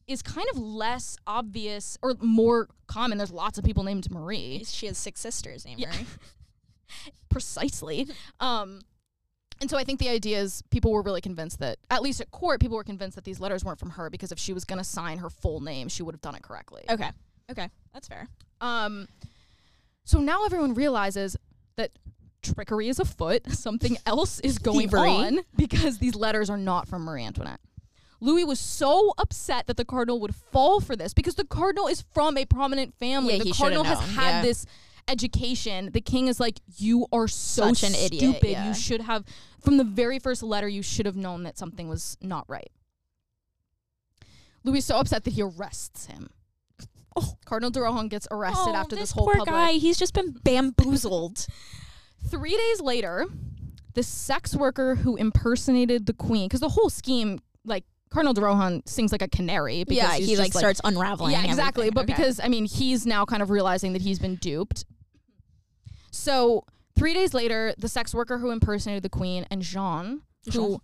[0.07, 3.19] is kind of less obvious or more common.
[3.19, 5.91] There's lots of people named Marie She has six sisters named Yeah.
[5.91, 6.07] Marie.
[7.29, 8.09] precisely.
[8.41, 8.81] Um,
[9.61, 12.31] and so I think the idea is people were really convinced that, at least at
[12.31, 14.79] court, people were convinced that these letters weren't from her because if she was going
[14.79, 16.83] to sign her full name, she would have done it correctly.
[16.91, 17.11] Okay.
[17.51, 17.69] Okay.
[17.93, 18.29] That's fair.
[18.61, 19.09] Um,
[20.05, 21.37] so now everyone realizes
[21.77, 21.93] that
[22.43, 23.43] trickery is afoot.
[23.53, 25.09] Something else is going Thievery.
[25.09, 27.61] on because these letters are not from Marie Antoinette.
[28.21, 32.01] Louis was so upset that the cardinal would fall for this because the cardinal is
[32.01, 33.37] from a prominent family.
[33.37, 34.43] Yeah, the cardinal has had yeah.
[34.43, 34.67] this
[35.09, 35.91] education.
[35.93, 38.15] The king is like, "You are so Such an stupid.
[38.17, 38.69] idiot, yeah.
[38.69, 39.25] You should have
[39.61, 40.69] from the very first letter.
[40.69, 42.71] You should have known that something was not right."
[44.65, 46.31] Louis is so upset that he arrests him.
[47.17, 47.35] Oh.
[47.45, 49.51] Cardinal de Rohan gets arrested Oh, after this, this whole poor public.
[49.55, 49.73] guy.
[49.73, 51.47] He's just been bamboozled.
[52.27, 53.27] Three days later,
[53.93, 58.83] the sex worker who impersonated the queen, because the whole scheme, like Cardinal de Rohan
[58.87, 59.85] sings like a canary.
[59.85, 61.33] Because yeah, he's he just, like starts unraveling.
[61.33, 61.83] Yeah, exactly.
[61.89, 61.95] everything.
[61.95, 62.15] But Okay.
[62.15, 64.85] because I mean, he's now kind of realizing that he's been duped.
[66.15, 66.65] So
[66.97, 70.81] three days later, the sex worker who impersonated the queen and Jean, who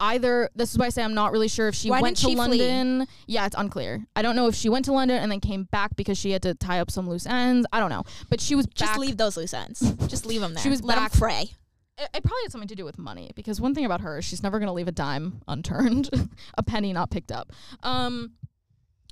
[0.00, 2.22] either this is why I say I'm not really sure if she Why went to
[2.22, 2.58] she flee?
[2.58, 3.06] London.
[3.26, 4.06] Yeah, it's unclear.
[4.16, 6.42] I don't know if she went to London and then came back because she had
[6.42, 7.66] to tie up some loose ends.
[7.72, 8.04] I don't know.
[8.30, 9.80] But she was just back leave those loose ends.
[10.08, 10.62] just leave them there.
[10.62, 11.50] She was Let back- fray.
[11.98, 14.24] it, it probably had something to do with money because one thing about her is
[14.24, 16.08] she's never going to leave a dime unturned,
[16.56, 17.52] a penny not picked up.
[17.82, 18.32] Um,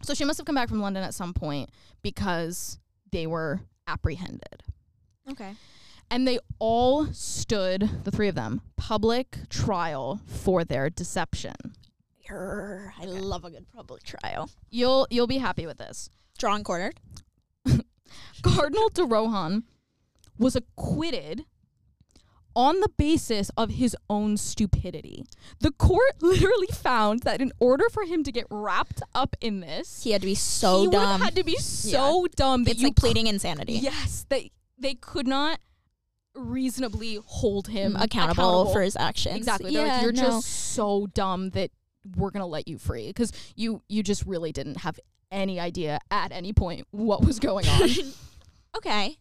[0.03, 1.69] so she must have come back from London at some point
[2.03, 2.79] because
[3.13, 4.63] they were apprehended.
[5.31, 5.55] Okay.
[6.11, 11.55] And they all stood, the three of them, public trial for their deception.
[12.29, 14.51] Grr, I love a good public trial.
[14.71, 16.09] You'll you'll be happy with this.
[16.39, 16.95] Drawn quartered.
[18.43, 19.65] Cardinal de Rohan
[20.39, 21.45] was acquitted
[22.55, 25.25] on the basis of his own stupidity.
[25.61, 30.03] The court literally found that in order for him to get wrapped up in this,
[30.03, 31.21] He had to be so he dumb.
[31.21, 33.75] had to be so dumb that it's you like pleading insanity.
[33.75, 35.61] yes, they they could not
[36.35, 37.97] reasonably hold him mm-hmm.
[37.97, 39.37] Him accountable, for his actions.
[39.37, 39.73] Exactly.
[39.73, 40.23] They're Yeah, like, you're no.
[40.23, 41.71] just so dumb that
[42.17, 44.99] we're gonna let you free because you you just really didn't have
[45.31, 47.91] any idea at any point what was going on.
[48.77, 49.17] okay.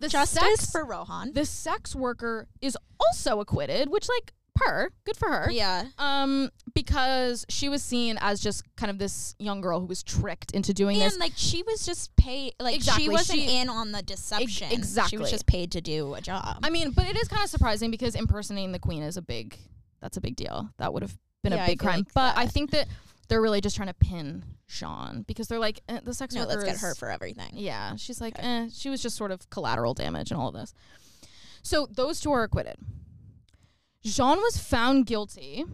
[0.00, 1.32] The Justice sex, for Rohan.
[1.32, 5.50] the sex worker is also acquitted, which like her, good for her.
[5.50, 5.86] Yeah.
[5.98, 10.52] Um, because she was seen as just kind of this young girl who was tricked
[10.52, 11.18] into doing And this.
[11.18, 14.68] like she was just paid like Exactly, she wasn't she- in on the deception.
[14.68, 15.10] She exactly.
[15.10, 16.58] She was just paid to do a job.
[16.62, 19.56] I mean, but it is kind of surprising because impersonating the queen is a big
[20.00, 20.68] that's a big deal.
[20.78, 22.00] That would have been Yeah, a big crime.
[22.00, 22.86] like but I think that
[23.28, 26.52] they're really just trying to pin Jean because they're like eh, the sex no, worker
[26.60, 27.50] let's get her for everything.
[27.54, 28.46] Yeah, she's like, Okay.
[28.46, 30.74] eh, she was just sort of collateral damage and all of this.
[31.62, 32.76] So those two are acquitted.
[34.04, 35.64] Jean was found guilty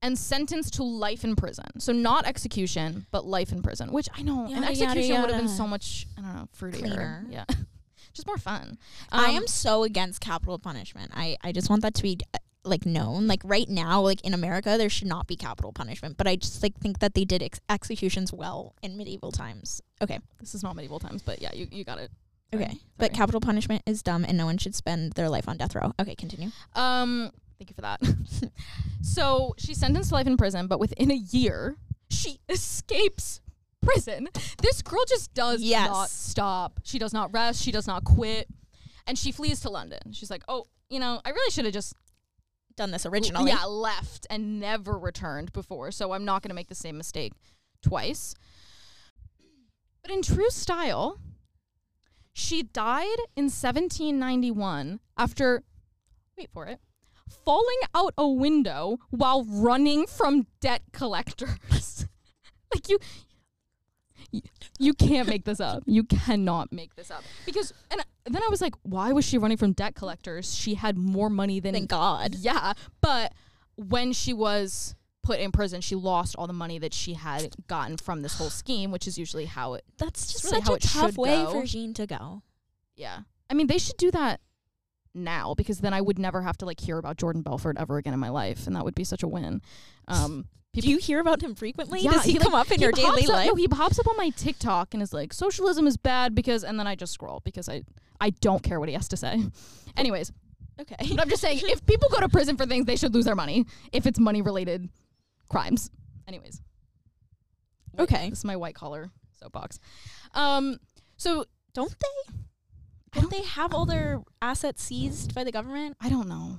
[0.00, 1.78] and sentenced to life in prison.
[1.78, 5.38] So not execution, but life in prison, which I know an Yada, execution would have
[5.40, 6.78] been so much, I don't know, fruitier.
[6.80, 7.26] Cleaner.
[7.30, 7.44] Yeah.
[8.12, 8.78] just more fun.
[9.10, 11.12] I Um, am so against capital punishment.
[11.14, 13.26] I, I just want that to be uh, like known.
[13.28, 16.16] Like right now, like in America, there should not be capital punishment.
[16.16, 19.80] But I just like think that they did ex- executions well in medieval times.
[20.02, 22.10] Okay, This is not medieval times, but yeah, you, you got it.
[22.52, 22.64] okay.
[22.64, 22.80] Sorry.
[22.98, 25.92] But capital punishment is dumb, and no one should spend their life on death row.
[26.00, 26.50] Okay, continue.
[26.74, 27.30] Um,
[27.62, 28.00] thank you for that.
[29.02, 31.76] so she's sentenced to life in prison, but within a year,
[32.10, 33.40] she escapes
[33.80, 34.28] prison.
[34.60, 35.88] This girl just does Yes.
[35.88, 36.80] not stop.
[36.84, 37.62] She does not rest.
[37.62, 38.48] She does not quit,
[39.06, 40.12] and she flees to London.
[40.12, 41.94] She's like, "Oh, you know, I really should have just
[42.74, 43.50] Done this originally.
[43.50, 45.90] yeah left and never returned before.
[45.90, 47.32] So I'm not going to make the same mistake
[47.82, 48.34] twice.
[50.02, 51.18] But in true style,
[52.32, 55.62] she died in 1791 after,
[56.38, 56.80] wait for it,
[57.44, 62.06] falling out a window while running from debt collectors.
[62.74, 62.98] like you,
[64.78, 65.82] you, can't make this up.
[65.86, 69.56] You cannot make this up because, and then I was like, why was she running
[69.56, 70.54] from debt collectors?
[70.54, 72.34] She had more money than Thank God.
[72.36, 73.32] yeah, but
[73.76, 77.96] when she was put in prison, she lost all the money that she had gotten
[77.96, 79.84] from this whole scheme, which is usually how it.
[79.98, 81.52] That's just really such how a tough way go.
[81.52, 82.42] for Jean to go.
[82.96, 84.40] Yeah, I mean, they should do that
[85.14, 88.14] now because then I would never have to like hear about Jordan Belfort ever again
[88.14, 89.60] in my life, and that would be such a win.
[90.08, 92.00] Um, Do you hear about him frequently?
[92.00, 93.46] Yeah, Does he, he, come like, up in your daily up- life?
[93.48, 96.78] No, he pops up on my TikTok and is like, "Socialism is bad because," and
[96.78, 97.82] then I just scroll because I
[98.20, 99.42] I don't care what he has to say.
[99.96, 100.32] Anyways,
[100.80, 100.96] okay.
[101.10, 103.34] but I'm just saying, if people go to prison for things, they should lose their
[103.36, 104.88] money if it's money related
[105.48, 105.90] crimes.
[106.26, 106.62] Anyways,
[107.94, 108.30] Wait, Okay.
[108.30, 109.78] this is my white collar soapbox.
[110.32, 110.78] Um,
[111.18, 111.44] so
[111.74, 112.34] Don't they?
[113.12, 115.96] Don't they have all their assets seized by the government?
[116.00, 116.58] I don't know.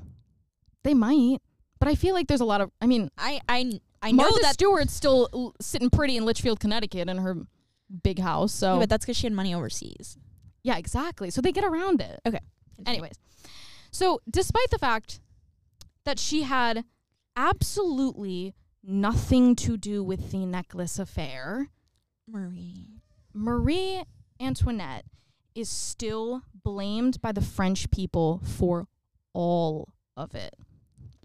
[0.84, 1.40] They might,
[1.80, 2.72] but I feel like there's a lot of.
[2.82, 6.60] I mean, I I I know Martha that, Stewart's still l- sitting pretty in Litchfield,
[6.60, 7.38] Connecticut, in her
[8.04, 8.52] big house.
[8.52, 10.18] So Yeah, but that's because she had money overseas.
[10.62, 11.30] Yeah, exactly.
[11.30, 12.20] So they get around it.
[12.26, 12.40] Okay.
[12.86, 13.20] Anyways,
[13.92, 15.20] so despite the fact
[16.06, 16.84] that she had
[17.36, 21.70] absolutely nothing to do with the necklace affair,
[22.28, 23.02] Marie.
[23.34, 24.04] Marie
[24.40, 25.06] Antoinette
[25.56, 28.88] is still blamed by the French people for
[29.34, 30.56] all of it.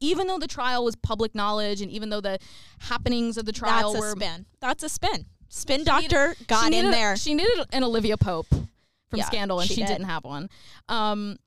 [0.01, 2.39] Even though the trial was public knowledge and even though the
[2.81, 4.47] happenings of the trial That's a were spin.
[4.61, 5.26] That's a spin.
[5.49, 7.16] Spin She doctor got she in needed, there.
[7.16, 9.89] She needed an Olivia Pope from Yeah, Scandal, and she she, did.
[9.89, 10.51] didn't have one.
[10.89, 11.39] Um,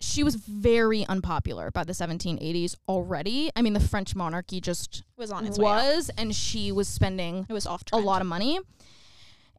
[0.00, 3.50] she was very unpopular by the 1780s already.
[3.56, 5.76] I mean, the French monarchy just was on its way out.
[5.94, 8.58] was, and she was spending It was off a lot of money.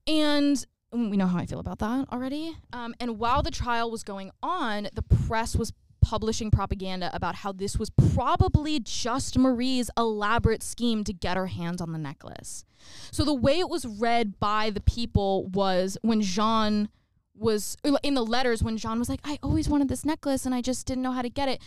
[0.06, 2.56] And we know how I feel about that already.
[2.74, 7.52] Um, and while the trial was going on, the press was publishing propaganda about how
[7.52, 12.64] this was probably just Marie's elaborate scheme to get her hands on the necklace.
[13.12, 16.88] So the way it was read by the people was when Jean
[17.36, 20.62] was in the letters when Jean was like, "I always wanted this necklace and I
[20.62, 21.62] just didn't know how to get it."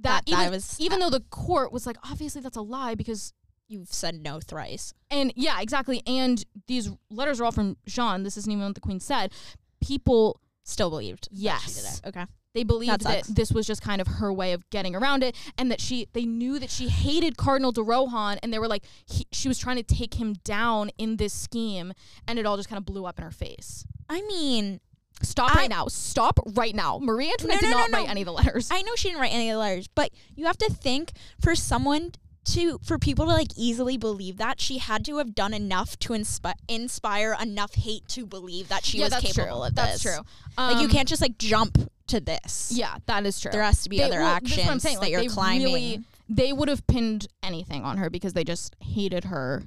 [0.00, 2.94] That, That- that even, was- even though the court was like, obviously that's a lie
[2.94, 3.32] because
[3.68, 4.92] You've said no thrice.
[5.10, 6.02] and yeah, exactly.
[6.06, 8.22] And these letters are all from Jean.
[8.22, 9.32] This isn't even what the queen said.
[9.80, 11.28] People, Still believed.
[11.30, 12.00] did Yes.
[12.04, 12.06] it.
[12.08, 12.26] Okay.
[12.54, 15.34] they believed That that, this was just kind of her way of getting around it,
[15.56, 18.84] and that she, they knew that she hated Cardinal de Rohan, and they were like,
[19.06, 21.94] he, she was trying to take him down in this scheme,
[22.28, 23.86] and it all just kind of blew up in her face.
[24.10, 24.80] I mean,
[25.22, 25.86] Stop I- right now!
[25.88, 26.98] Stop right now!
[27.00, 27.98] Marie Antoinette No, did no, no, not no.
[27.98, 28.68] write any of the letters.
[28.70, 31.54] I know she didn't write any of the letters, but you have to think for
[31.54, 32.12] someone
[32.44, 36.12] to for people to like easily believe that she had to have done enough to
[36.12, 39.62] inspi- inspire enough hate to believe that she yeah, was capable true.
[39.66, 40.14] of That's this.
[40.14, 40.24] true.
[40.58, 41.78] Like you Um, can't just like jump
[42.08, 42.72] to this.
[42.74, 43.52] Yeah, that is true.
[43.52, 44.96] There has to be They- other well, actions I'm saying.
[44.96, 45.62] that like, you're they climbing.
[45.64, 49.62] Really, they would have pinned anything on her because they just hated her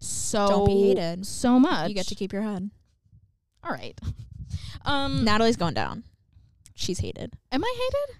[0.00, 1.26] so Don't be hated.
[1.26, 1.88] so much.
[1.90, 2.70] you get to keep your head.
[3.62, 3.98] all right.
[4.84, 6.04] Um, Natalie's going down.
[6.74, 8.16] She's hated am I hated?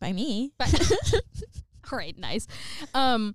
[0.00, 0.52] by me.
[1.92, 2.46] All right, nice.
[2.94, 3.34] Um,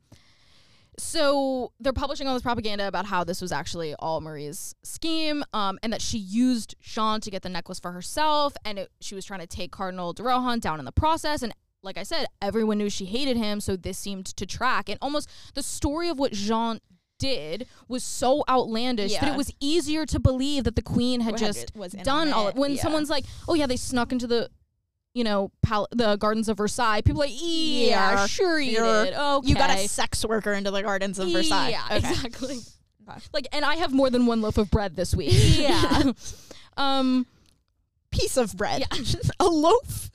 [0.97, 5.79] so they're publishing all this propaganda about how this was actually all Marie's scheme, um,
[5.81, 9.23] and that she used Jean to get the necklace for herself, and it, she was
[9.23, 11.41] trying to take Cardinal de Rohan down in the process.
[11.41, 14.89] And like I said, everyone knew she hated him, so this seemed to track.
[14.89, 16.81] And almost the story of what Jean
[17.17, 21.53] did was so outlandish that it was easier to believe that the queen had Had-
[21.53, 21.73] just
[22.03, 22.81] done on all it, when yeah.
[22.81, 24.49] someone's like, "Oh yeah, they snuck into the."
[25.13, 27.01] You know, pal- the gardens of Versailles.
[27.01, 29.13] People are like, yeah, Yeah, sure you did.
[29.13, 31.69] Okay, You got a sex worker into the gardens of Versailles.
[31.69, 31.97] Yeah, Okay.
[31.97, 32.57] exactly.
[33.09, 33.19] Okay.
[33.33, 35.31] Like, and I have more than one loaf of bread this week.
[35.33, 36.11] Yeah.
[36.77, 37.25] um.
[38.11, 38.81] Piece of bread.
[38.91, 39.19] Yeah.
[39.39, 40.09] a loaf.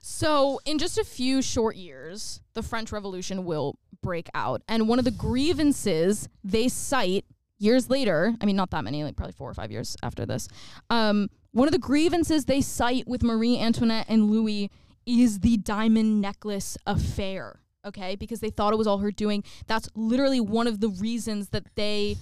[0.00, 4.98] So, in just a few short years, the French Revolution will break out, and one
[4.98, 7.24] of the grievances they cite
[7.58, 8.34] years later.
[8.40, 10.48] I mean, not that many, like probably four or five years after this.
[10.90, 14.70] Um, one of the grievances they cite with Marie Antoinette and Louis
[15.06, 17.60] is the diamond necklace affair.
[17.86, 19.42] Okay, because they thought it was all her doing.
[19.66, 22.16] That's literally one of the reasons that they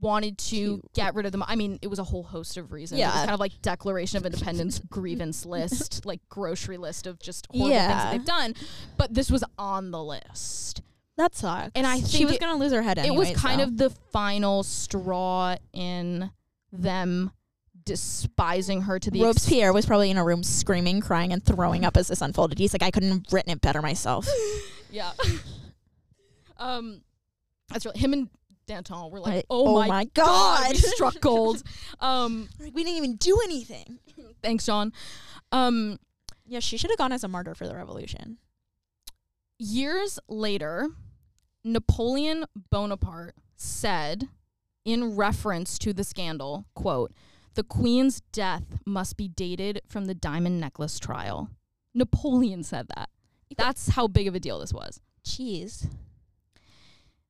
[0.00, 1.42] wanted to get rid of them.
[1.46, 3.00] I mean, it was a whole host of reasons.
[3.00, 3.20] It was Yeah.
[3.20, 7.80] kind of like Declaration of Independence grievance list, like grocery list of just horrible things
[7.80, 7.88] Yeah.
[8.04, 8.54] that they've done.
[8.98, 10.82] But this was on the list.
[11.16, 11.70] That sucks.
[11.74, 12.98] And I think she was it- gonna lose her head.
[12.98, 13.64] it was kind though.
[13.64, 16.30] of the final straw in
[16.72, 17.30] them
[17.84, 21.84] despising her to the ex- Robespierre was probably in a room screaming, crying, and throwing
[21.84, 22.58] up as this unfolded.
[22.58, 24.28] He's like, I couldn't have written it better myself.
[24.90, 25.10] Yeah.
[26.58, 27.02] um
[27.68, 28.30] That's really him and
[28.66, 29.46] Danton were like, Right.
[29.50, 30.72] oh, Oh my, my god, God.
[30.72, 31.62] we struck gold.
[32.00, 33.98] um, Like, we didn't even do anything.
[34.42, 34.92] thanks, John.
[35.52, 35.98] Um,
[36.46, 38.38] Yeah, she should have gone as a martyr for the revolution.
[39.58, 40.88] years later,
[41.64, 44.28] Napoleon Bonaparte said,
[44.84, 47.12] in reference to the scandal, quote,
[47.54, 51.48] the queen's death must be dated from the diamond necklace trial.
[51.94, 53.08] Napoleon said that.
[53.56, 55.00] That's how big of a deal this was.
[55.24, 55.86] Jeez.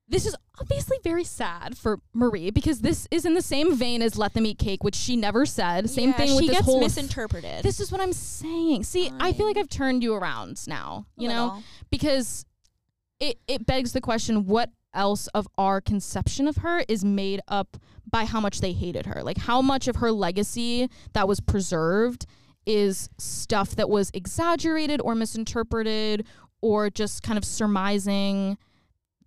[0.07, 4.17] This is obviously very sad for Marie because this is in the same vein as
[4.17, 5.89] "Let Them Eat Cake," which she never said.
[5.89, 6.79] Same Yeah, thing with she this gets whole.
[6.79, 7.63] misinterpreted.
[7.63, 8.83] this is what I'm saying.
[8.83, 11.05] See, I feel like I've turned you around now.
[11.17, 12.45] You know, because
[13.19, 17.77] it it begs the question: What else of our conception of her is made up
[18.09, 19.23] by how much they hated her?
[19.23, 22.25] Like how much of her legacy that was preserved
[22.65, 26.25] is stuff that was exaggerated or misinterpreted
[26.61, 28.57] or just kind of surmising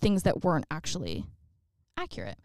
[0.01, 1.25] things that weren't actually
[1.97, 2.39] accurate.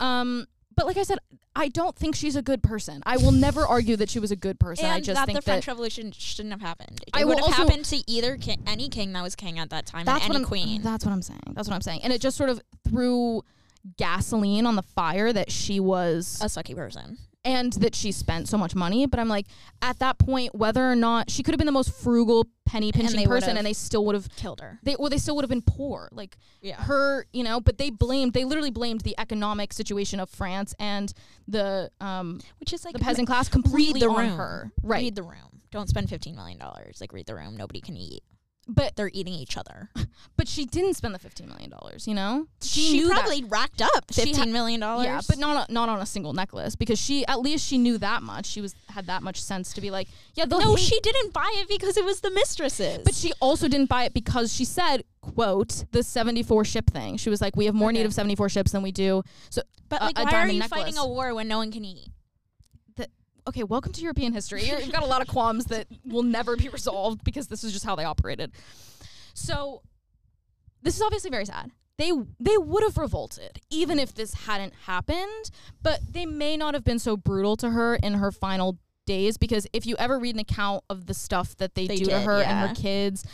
[0.00, 1.18] Um, but like I said,
[1.56, 3.02] I don't think she's a good person.
[3.06, 4.86] I will never argue that she was a good person.
[4.86, 7.00] and I just that think the French that Revolution shouldn't have happened.
[7.06, 9.86] It I would have happened to either king, any king that was king at that
[9.86, 10.82] time, that's and any queen.
[10.82, 11.52] That's what I'm saying.
[11.52, 12.00] That's what I'm saying.
[12.02, 13.42] And it just sort of threw
[13.96, 17.18] gasoline on the fire that she was a sucky person.
[17.44, 19.06] And that she spent so much money.
[19.06, 19.46] But I'm like,
[19.82, 23.16] at that point, whether or not she could have been the most frugal penny pinching
[23.20, 24.78] they person, and they still would have Killed her.
[24.82, 26.08] they well they still would have been poor.
[26.12, 26.76] Like Yeah.
[26.82, 31.12] her, you know, but they blamed they literally blamed the economic situation of France and
[31.46, 34.36] the um Which is like the peasant class completely the on room.
[34.38, 34.72] her.
[34.82, 35.02] Right.
[35.02, 35.60] Read the room.
[35.70, 36.98] Don't spend fifteen million dollars.
[37.00, 37.56] Like read the room.
[37.56, 38.22] Nobody can eat.
[38.66, 39.90] But They're eating each other.
[40.36, 42.46] but she didn't spend the 15 million dollars, you know?
[42.62, 45.04] She, that- probably racked up She fifteen million dollars.
[45.06, 48.22] Yeah, but not not on a single necklace because she at least she knew that
[48.22, 48.46] much.
[48.46, 51.50] She was had that much sense to be like, yeah, no, hate- she didn't buy
[51.56, 52.98] it because it was the mistresses.
[53.04, 57.30] But she also didn't buy it because she said, "quote the 74 ship thing." She
[57.30, 60.04] was like, "We have more need of 74 ships than we do." So, but a-
[60.06, 60.80] like, a why are you necklace.
[60.82, 62.08] fighting a war when no one can eat?
[63.46, 64.62] Okay, welcome to European history.
[64.64, 67.84] You've got a lot of qualms that will never be resolved because this is just
[67.84, 68.52] how they operated.
[69.34, 69.82] So,
[70.82, 71.70] this is obviously very sad.
[71.96, 75.50] They they would have revolted even if this hadn't happened,
[75.82, 79.66] but they may not have been so brutal to her in her final days because
[79.72, 82.22] if you ever read an account of the stuff that they, They do to did,
[82.22, 83.24] her and her kids,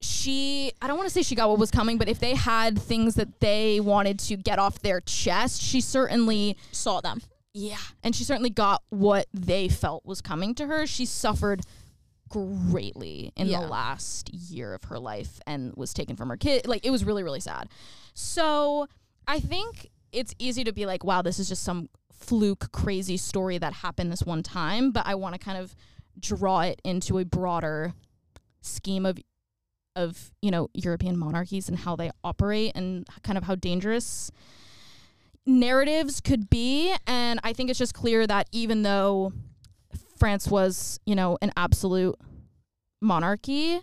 [0.00, 2.80] she I don't want to say she got what was coming, but if they had
[2.80, 7.20] things that they wanted to get off their chest, she certainly Saw them.
[7.54, 7.76] Yeah.
[8.02, 10.86] And she certainly got what they felt was coming to her.
[10.86, 11.62] She suffered
[12.28, 13.60] greatly in Yeah.
[13.60, 16.66] the last year of her life and was taken from her kid.
[16.66, 17.68] Like, it was really, really sad.
[18.14, 18.88] So
[19.26, 23.58] I think it's easy to be like, wow, this is just some fluke, crazy story
[23.58, 24.90] that happened this one time.
[24.92, 25.74] But I want to kind of
[26.18, 27.94] draw it into a broader
[28.60, 29.18] scheme of
[29.94, 34.30] of you know European monarchies and how they operate and kind of how dangerous
[35.46, 39.32] narratives could be and i think it's just clear that even though
[40.16, 42.16] france was you know an absolute
[43.00, 43.80] monarchy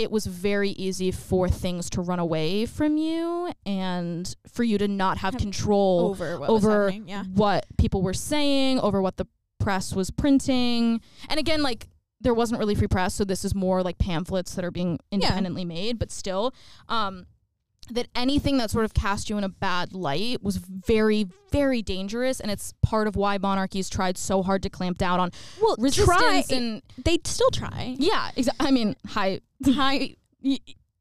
[0.00, 4.88] it was very easy for things to run away from you and for you to
[4.88, 6.90] not have Have control over what over.
[6.90, 7.24] Yeah.
[7.24, 9.26] what people were saying, over what the
[9.58, 11.02] press was printing.
[11.28, 11.86] And again, like
[12.18, 15.66] there wasn't really free press, so this is more like pamphlets that are being independently
[15.66, 16.54] made, but still,
[16.88, 17.26] um,
[17.94, 22.40] that anything that sort of cast you in a bad light was very, very dangerous,
[22.40, 25.30] and it's part of why monarchies tried so hard to clamp down on
[25.60, 26.56] Well, resistance try.
[26.56, 27.96] and They'd still try.
[27.98, 30.16] yeah, exa- I mean, hi, Hi,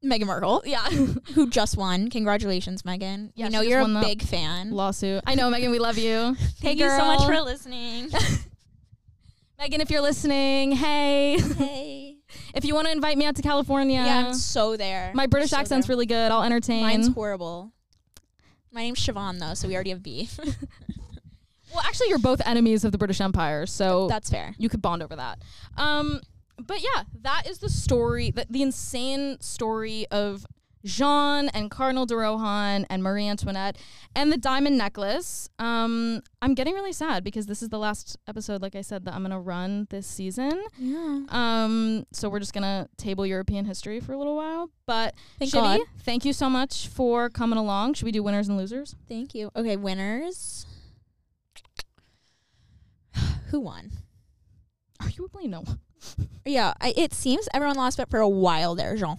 [0.03, 0.83] Meghan Markle, yeah,
[1.33, 2.09] who just won.
[2.09, 3.31] Congratulations, Meghan.
[3.35, 4.71] Yeah, you she know you're a big fan.
[4.71, 5.21] lawsuit.
[5.27, 6.35] I know, Meghan, we love you.
[6.61, 8.09] Thank hey, you so much for listening.
[9.59, 11.98] Meghan, if you're listening, hey, hey.
[12.53, 15.11] If you want to invite me out to California, Yeah, I'm so there.
[15.13, 15.93] My British So accent's there.
[15.95, 16.31] really good.
[16.31, 16.81] I'll entertain.
[16.81, 17.71] Mine's horrible.
[18.71, 20.37] My name's Siobhan though, so we already have beef.
[21.73, 24.53] well, actually, you're both enemies of the British Empire, so That's fair.
[24.57, 25.39] you could bond over that.
[25.77, 26.21] Um,
[26.57, 30.45] but yeah, that is the story, the, the insane story of
[30.85, 33.77] Jean and Cardinal de Rohan and Marie Antoinette
[34.15, 35.49] and the diamond necklace.
[35.59, 39.13] Um, I'm getting really sad because this is the last episode, like I said, that
[39.13, 40.63] I'm gonna run this season.
[40.77, 41.21] Yeah.
[41.29, 44.69] Um, so we're just gonna table European history for a little while.
[44.85, 45.79] But Thank Shibby, God.
[46.03, 47.95] thank you so much for coming along.
[47.95, 48.95] Should we do winners and losers?
[49.07, 49.51] Thank you.
[49.55, 50.65] Okay, winners.
[53.49, 53.91] Who won?
[55.01, 55.63] Arguably, no.
[56.45, 59.17] Yeah, I, it seems everyone lost, but for a while there, Jean.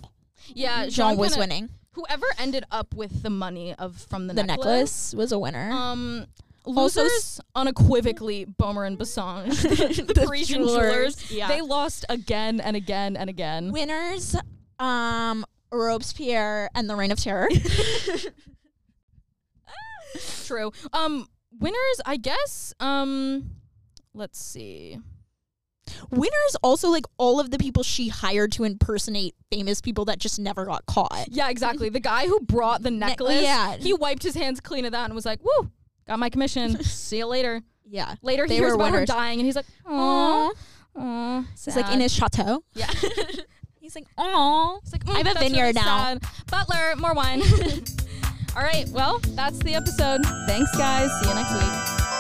[0.55, 1.71] Yeah, Jean was kinda- winning.
[1.95, 5.71] Whoever ended up with the money of from the, The necklace, necklace was a winner.
[5.73, 6.27] Um,
[6.65, 11.31] Also losers unequivocally Boehmer and Bassenge, the, the The Parisian jewelers, jewelers.
[11.33, 11.49] yeah.
[11.49, 13.73] They lost again and again and again.
[13.73, 14.37] Winners,
[14.79, 17.49] um, Robespierre and the Reign of Terror.
[20.47, 20.73] True.
[20.93, 21.29] Um,
[21.61, 22.75] winners, I guess.
[22.81, 23.51] Um,
[24.15, 24.99] let's see.
[26.11, 30.39] Winners also like all of the people she hired to impersonate famous people that just
[30.39, 31.27] never got caught.
[31.29, 31.89] Yeah, exactly.
[31.89, 33.77] The guy who brought the necklace, yeah.
[33.77, 35.71] he wiped his hands clean of that and was like, "Woo,
[36.07, 36.83] got my commission.
[36.83, 38.15] See you later." Yeah.
[38.23, 40.53] Later, he hears about her dying, and he's like, Aw.
[40.97, 42.63] "Aw, aw." He's like in his chateau.
[42.75, 42.91] yeah.
[43.81, 44.79] He's like, oh.
[44.83, 46.23] It's like, I have a "Mm, vineyard really now." sad.
[46.49, 47.43] Butler, more wine.
[48.57, 50.21] All right, well, that's the episode.
[50.47, 51.11] Thanks, guys.
[51.21, 52.20] See you next week.